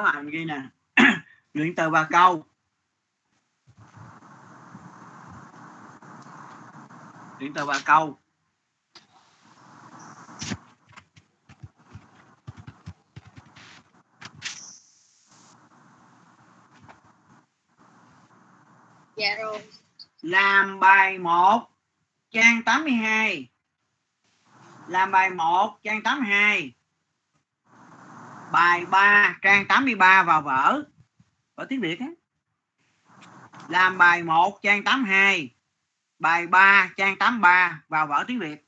[0.00, 0.60] Bài mình ghi nè.
[1.54, 2.44] Luyện từ và câu.
[7.38, 8.18] Luyện từ và câu.
[19.16, 19.58] Dạ rồi.
[20.22, 21.68] Làm bài 1
[22.30, 23.48] trang 82
[24.88, 26.72] làm bài 1 trang 82
[28.52, 30.82] bài 3 trang 83 vào vở.
[31.56, 32.06] Vở tiếng Việt á.
[33.68, 35.54] Làm bài 1 trang 82
[36.18, 38.66] bài 3 trang 83 vào vở tiếng Việt.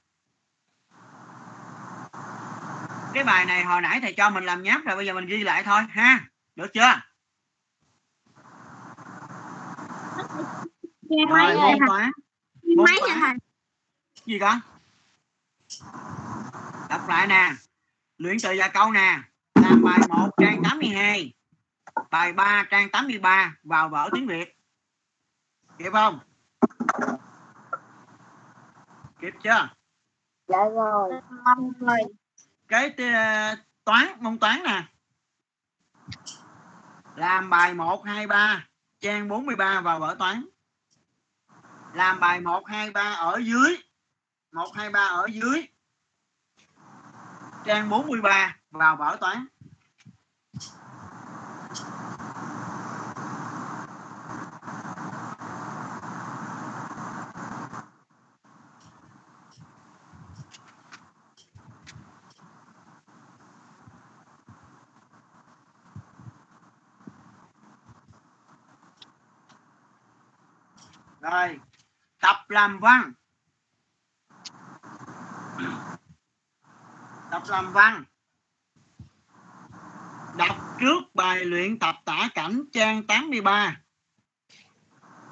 [3.14, 5.44] Cái bài này hồi nãy thầy cho mình làm nháp rồi bây giờ mình ghi
[5.44, 6.24] lại thôi ha.
[6.56, 7.00] Được chưa?
[11.28, 12.10] Rồi môn toán.
[12.76, 13.38] Môn toán.
[14.26, 14.60] gì con?
[16.88, 17.52] Đọc lại nè.
[18.18, 19.22] Luyện từ và câu nè
[19.64, 21.34] làm bài 1 trang 82
[22.10, 24.56] bài 3 trang 83 vào vở tiếng Việt.
[25.78, 26.18] Kịp không?
[29.20, 29.68] Kịp chưa?
[30.48, 31.10] Dạ rồi.
[32.68, 34.82] Cái t- toán môn toán nè.
[37.16, 38.66] Làm bài 1 2 3
[39.00, 40.44] trang 43 vào vở toán.
[41.94, 43.76] Làm bài 1 2 3 ở dưới.
[44.52, 45.68] 1 2 3 ở dưới.
[47.64, 49.46] Trang 43 vào bảo toán.
[71.20, 71.60] Rồi
[72.20, 73.12] tập làm văn.
[77.30, 78.04] Tập làm văn
[80.36, 83.80] đọc trước bài luyện tập tả cảnh trang 83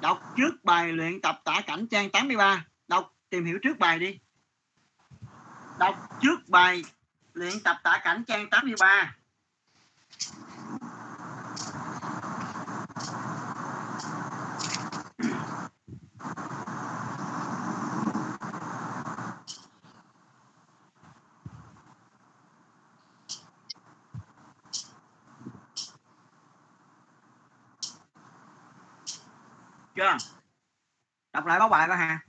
[0.03, 4.19] đọc trước bài luyện tập tả cảnh trang 83 đọc, tìm hiểu trước bài đi.
[5.79, 6.83] Đọc trước bài
[7.33, 9.15] luyện tập tả cảnh trang 83
[30.03, 30.17] chưa?
[31.33, 32.19] Đọc lại báo bài coi hà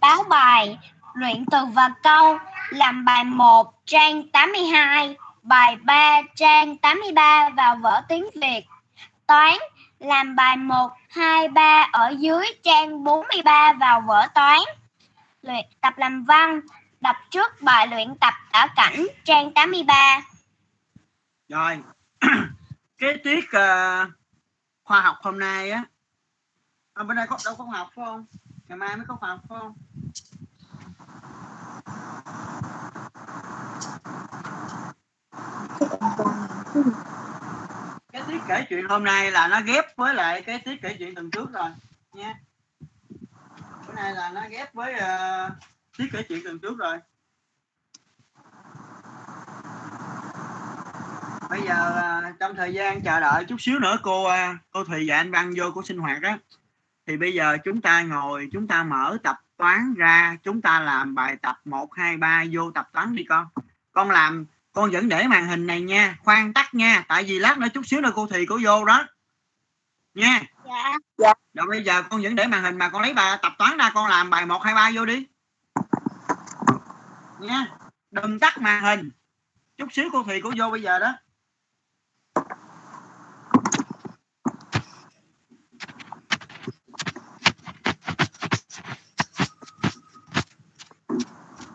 [0.00, 0.78] báo bài
[1.14, 2.38] luyện từ và câu
[2.70, 8.64] làm bài 1 trang 82 bài 3 trang 83 vào vở tiếng Việt.
[9.26, 9.54] Toán
[9.98, 14.58] làm bài 1 2 3 ở dưới trang 43 vào vở toán.
[15.42, 16.60] Luyện tập làm văn
[17.00, 20.20] đọc trước bài luyện tập tả cảnh trang 83
[21.48, 21.78] rồi.
[22.98, 24.06] Cái tiết ờ,
[24.88, 25.84] khoa học hôm nay á.
[26.94, 28.26] À, bữa nay có đâu có khoa học phải không?
[28.68, 29.74] Ngày mai mới có khoa học phải không?
[38.12, 41.14] Cái tiết kể chuyện hôm nay là nó ghép với lại cái tiết kể chuyện
[41.14, 41.70] tuần trước rồi
[42.12, 42.34] nha.
[43.86, 45.52] Bữa nay là nó ghép với ờ, uh,
[45.98, 46.98] tiết kể chuyện tuần trước rồi.
[51.50, 55.04] Bây giờ à, trong thời gian chờ đợi chút xíu nữa cô à, cô Thùy
[55.08, 56.38] và anh Văn vô cô sinh hoạt á.
[57.06, 61.14] Thì bây giờ chúng ta ngồi chúng ta mở tập toán ra chúng ta làm
[61.14, 63.46] bài tập 1 2 3 vô tập toán đi con.
[63.92, 67.58] Con làm con vẫn để màn hình này nha khoan tắt nha tại vì lát
[67.58, 69.06] nữa chút xíu nữa cô Thùy cô vô đó.
[70.14, 70.42] Nha.
[71.18, 71.34] Dạ.
[71.54, 73.90] Rồi bây giờ con vẫn để màn hình mà con lấy bài tập toán ra
[73.94, 75.26] con làm bài 1 2 3 vô đi.
[77.40, 77.66] Nha.
[78.10, 79.10] Đừng tắt màn hình.
[79.76, 81.12] Chút xíu cô Thùy cô vô bây giờ đó